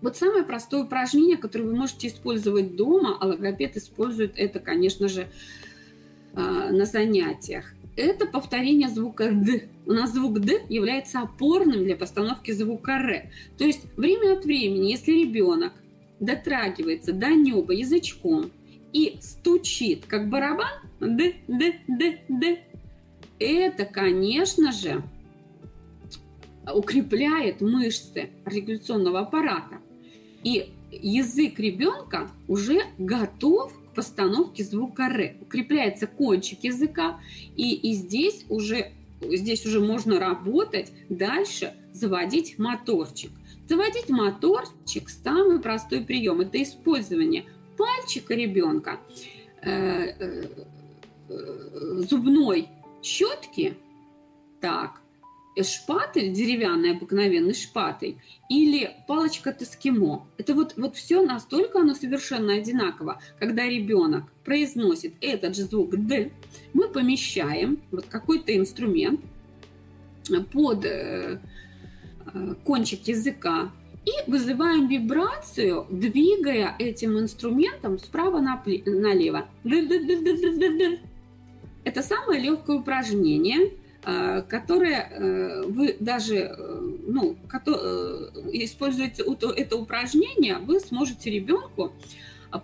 Вот 0.03 0.17
самое 0.17 0.45
простое 0.45 0.85
упражнение, 0.85 1.37
которое 1.37 1.65
вы 1.65 1.77
можете 1.77 2.09
использовать 2.09 2.77
дома, 2.77 3.17
а 3.21 3.27
логопед 3.27 3.77
использует 3.77 4.33
это, 4.37 4.59
конечно 4.59 5.09
же, 5.09 5.29
а, 6.35 6.71
на 6.71 6.87
занятиях. 6.87 7.75
Это 7.97 8.27
повторение 8.27 8.89
звука 8.89 9.31
«д». 9.31 9.69
У 9.85 9.93
нас 9.93 10.13
звук 10.13 10.41
«д» 10.41 10.63
является 10.69 11.21
опорным 11.21 11.85
для 11.85 11.97
постановки 11.97 12.53
звука 12.53 12.93
«р». 12.93 13.31
То 13.59 13.65
есть 13.65 13.83
время 13.97 14.35
от 14.35 14.45
времени, 14.45 14.91
если 14.91 15.13
ребенок 15.13 15.73
дотрагивается 16.19 17.13
до 17.13 17.29
неба 17.29 17.73
язычком 17.75 18.51
и 18.93 19.19
стучит, 19.21 20.07
как 20.07 20.31
барабан, 20.31 20.73
«д», 21.01 21.35
«д», 21.49 21.75
«д», 21.89 22.19
«д», 22.29 22.61
это, 23.39 23.85
конечно 23.87 24.71
же, 24.71 25.03
укрепляет 26.73 27.61
мышцы 27.61 28.31
артикуляционного 28.45 29.21
аппарата. 29.21 29.79
И 30.43 30.71
язык 30.91 31.59
ребенка 31.59 32.31
уже 32.49 32.83
готов 32.99 33.73
к 33.73 33.95
постановке 33.95 34.65
звука 34.65 35.05
«р». 35.05 35.37
Укрепляется 35.41 36.07
кончик 36.07 36.65
языка, 36.65 37.21
и, 37.57 37.75
и 37.75 37.93
здесь, 37.95 38.45
уже, 38.49 38.93
здесь 39.21 39.67
уже 39.67 39.81
можно 39.81 40.19
работать 40.19 40.93
дальше, 41.09 41.75
заводить 41.93 42.59
моторчик. 42.59 43.31
Заводить 43.69 44.09
моторчик– 44.09 45.09
самый 45.25 45.61
простой 45.61 46.01
прием. 46.01 46.41
Это 46.41 46.63
использование 46.63 47.45
пальчика 47.77 48.35
ребенка, 48.35 48.99
э, 49.63 49.71
э, 49.71 50.45
э, 51.29 52.03
зубной 52.09 52.69
щетки, 53.03 53.77
так, 54.61 55.00
шпатель 55.63 56.33
деревянный, 56.33 56.93
обыкновенный 56.93 57.55
шпатель, 57.55 58.17
или 58.49 58.91
палочка 59.07 59.51
от 59.51 59.63
эскимо. 59.63 60.27
Это 60.39 60.55
вот, 60.55 60.75
вот 60.77 60.97
все 60.97 61.23
настолько 61.23 61.81
оно 61.81 61.95
совершенно 61.95 62.55
одинаково. 62.55 63.21
Когда 63.39 63.67
ребенок 63.67 64.25
произносит 64.45 65.15
этот 65.21 65.57
же 65.57 65.63
звук 65.63 65.97
«д», 65.97 66.31
мы 66.73 66.89
помещаем 66.89 67.81
вот 67.91 68.07
какой-то 68.07 68.57
инструмент 68.57 69.21
под 70.53 70.85
э, 70.85 71.41
э, 72.33 72.55
кончик 72.65 73.07
языка 73.09 73.71
и 74.05 74.31
вызываем 74.31 74.89
вибрацию, 74.89 75.87
двигая 75.91 76.75
этим 76.79 77.19
инструментом 77.19 77.99
справа 77.99 78.41
налево. 78.41 79.49
Это 81.85 82.03
самое 82.03 82.41
легкое 82.41 82.77
упражнение, 82.77 83.67
э, 83.67 83.80
которое 84.03 85.11
э, 85.11 85.63
вы 85.67 85.97
даже, 86.01 86.37
э, 86.37 86.97
ну, 87.07 87.37
используете 88.53 89.25
это 89.57 89.77
упражнение, 89.77 90.57
вы 90.59 90.81
сможете 90.81 91.31
ребенку 91.31 91.93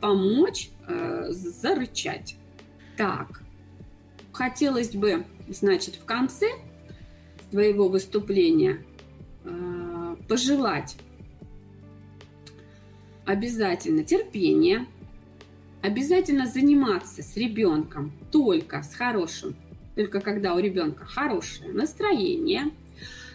помочь 0.01 0.71
зарычать. 1.29 2.37
Так, 2.97 3.43
хотелось 4.33 4.95
бы, 4.95 5.25
значит, 5.49 5.97
в 5.97 6.05
конце 6.05 6.47
твоего 7.51 7.89
выступления 7.89 8.83
пожелать 10.29 10.97
обязательно 13.27 14.05
терпение, 14.05 14.87
обязательно 15.83 16.47
заниматься 16.47 17.23
с 17.23 17.37
ребенком 17.37 18.13
только 18.33 18.83
с 18.83 18.95
хорошим, 18.95 19.55
только 19.97 20.21
когда 20.21 20.55
у 20.55 20.59
ребенка 20.59 21.05
хорошее 21.05 21.73
настроение, 21.73 22.71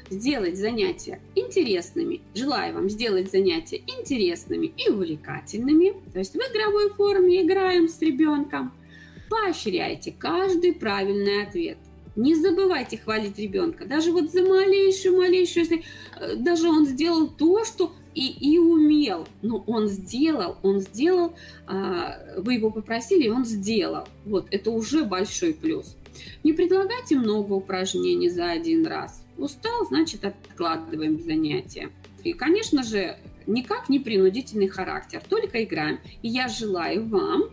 сделать 0.09 0.57
занятия 0.57 1.20
интересными. 1.36 2.22
Желаю 2.34 2.76
вам 2.76 2.89
сделать 2.89 3.32
занятия 3.32 3.82
интересными 3.88 4.68
и 4.78 4.89
увлекательными. 4.89 5.93
То 6.14 6.20
есть 6.20 6.34
в 6.34 6.38
игровой 6.38 6.91
форме 6.91 7.43
играем 7.43 7.88
с 7.89 7.99
ребенком. 8.01 8.72
Поощряйте 9.30 10.14
каждый 10.18 10.74
правильный 10.74 11.43
ответ. 11.43 11.78
Не 12.16 12.36
забывайте 12.36 12.97
хвалить 12.97 13.39
ребенка. 13.39 13.86
Даже 13.86 14.12
вот 14.12 14.32
за 14.32 14.43
малейшую, 14.43 15.18
малейшую, 15.18 15.64
если 15.64 15.84
э, 16.20 16.36
даже 16.36 16.68
он 16.68 16.86
сделал 16.86 17.30
то, 17.30 17.64
что 17.64 17.93
и, 18.14 18.28
и 18.28 18.57
умел. 18.57 19.26
Но 19.41 19.64
он 19.66 19.88
сделал, 19.88 20.57
он 20.62 20.82
сделал, 20.82 21.34
а, 21.68 22.18
вы 22.38 22.55
его 22.55 22.70
попросили, 22.70 23.30
он 23.30 23.45
сделал. 23.45 24.05
Вот, 24.26 24.47
это 24.51 24.72
уже 24.72 25.05
большой 25.05 25.53
плюс. 25.53 25.95
Не 26.43 26.53
предлагайте 26.53 27.15
много 27.15 27.53
упражнений 27.53 28.30
за 28.30 28.51
один 28.51 28.86
раз. 28.86 29.24
Устал, 29.38 29.86
значит, 29.88 30.26
откладываем 30.26 31.19
занятия. 31.19 31.89
И, 32.24 32.34
конечно 32.34 32.84
же, 32.84 33.17
никак 33.47 33.89
не 33.89 33.99
принудительный 33.99 34.67
характер, 34.67 35.22
только 35.28 35.63
играем. 35.63 35.99
И 36.22 36.28
я 36.28 36.47
желаю 36.47 37.07
вам, 37.07 37.49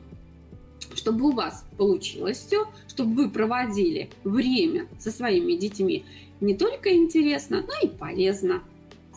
чтобы 0.95 1.27
у 1.27 1.33
вас 1.33 1.65
получилось 1.77 2.39
все, 2.39 2.67
чтобы 2.89 3.15
вы 3.15 3.31
проводили 3.31 4.11
время 4.25 4.87
со 4.99 5.11
своими 5.11 5.55
детьми 5.55 6.05
не 6.41 6.55
только 6.55 6.95
интересно, 6.95 7.65
но 7.67 7.89
и 7.89 7.93
полезно. 7.93 8.63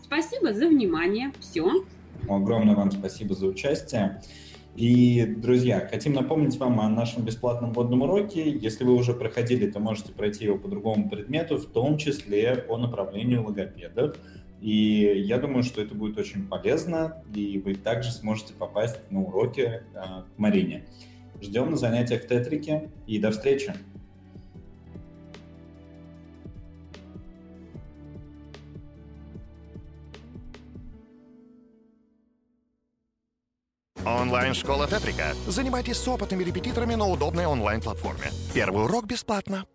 Спасибо 0.04 0.54
за 0.54 0.68
внимание. 0.68 1.32
Все. 1.40 1.86
Огромное 2.28 2.76
вам 2.76 2.92
спасибо 2.92 3.36
за 3.36 3.48
участие. 3.48 4.22
И, 4.76 5.26
друзья, 5.26 5.86
хотим 5.90 6.14
напомнить 6.14 6.58
вам 6.58 6.80
о 6.80 6.88
нашем 6.88 7.26
бесплатном 7.26 7.74
вводном 7.74 8.04
уроке. 8.04 8.50
Если 8.50 8.86
вы 8.86 8.94
уже 8.94 9.14
проходили, 9.14 9.70
то 9.70 9.80
можете 9.80 10.14
пройти 10.14 10.46
его 10.46 10.58
по 10.58 10.70
другому 10.70 11.10
предмету, 11.10 11.58
в 11.58 11.66
том 11.66 11.98
числе 11.98 12.56
по 12.56 12.78
направлению 12.78 13.44
логопедов. 13.46 14.16
И 14.62 15.24
я 15.26 15.40
думаю, 15.40 15.64
что 15.64 15.82
это 15.82 15.94
будет 15.94 16.18
очень 16.18 16.48
полезно, 16.48 17.22
и 17.36 17.62
вы 17.64 17.76
также 17.76 18.12
сможете 18.12 18.54
попасть 18.54 19.00
на 19.10 19.22
уроки 19.22 19.62
э, 19.62 19.82
к 19.94 20.38
Марине. 20.38 20.86
Ждем 21.42 21.72
на 21.72 21.76
занятиях 21.76 22.24
в 22.24 22.28
Тетрике, 22.28 22.92
и 23.08 23.18
до 23.18 23.32
встречи! 23.32 23.74
Онлайн-школа 34.06 34.88
Тетрика. 34.88 35.36
Занимайтесь 35.48 35.98
с 35.98 36.08
опытными 36.08 36.44
репетиторами 36.44 36.96
на 36.96 37.08
удобной 37.08 37.46
онлайн-платформе. 37.46 38.32
Первый 38.54 38.86
урок 38.86 39.06
бесплатно. 39.06 39.66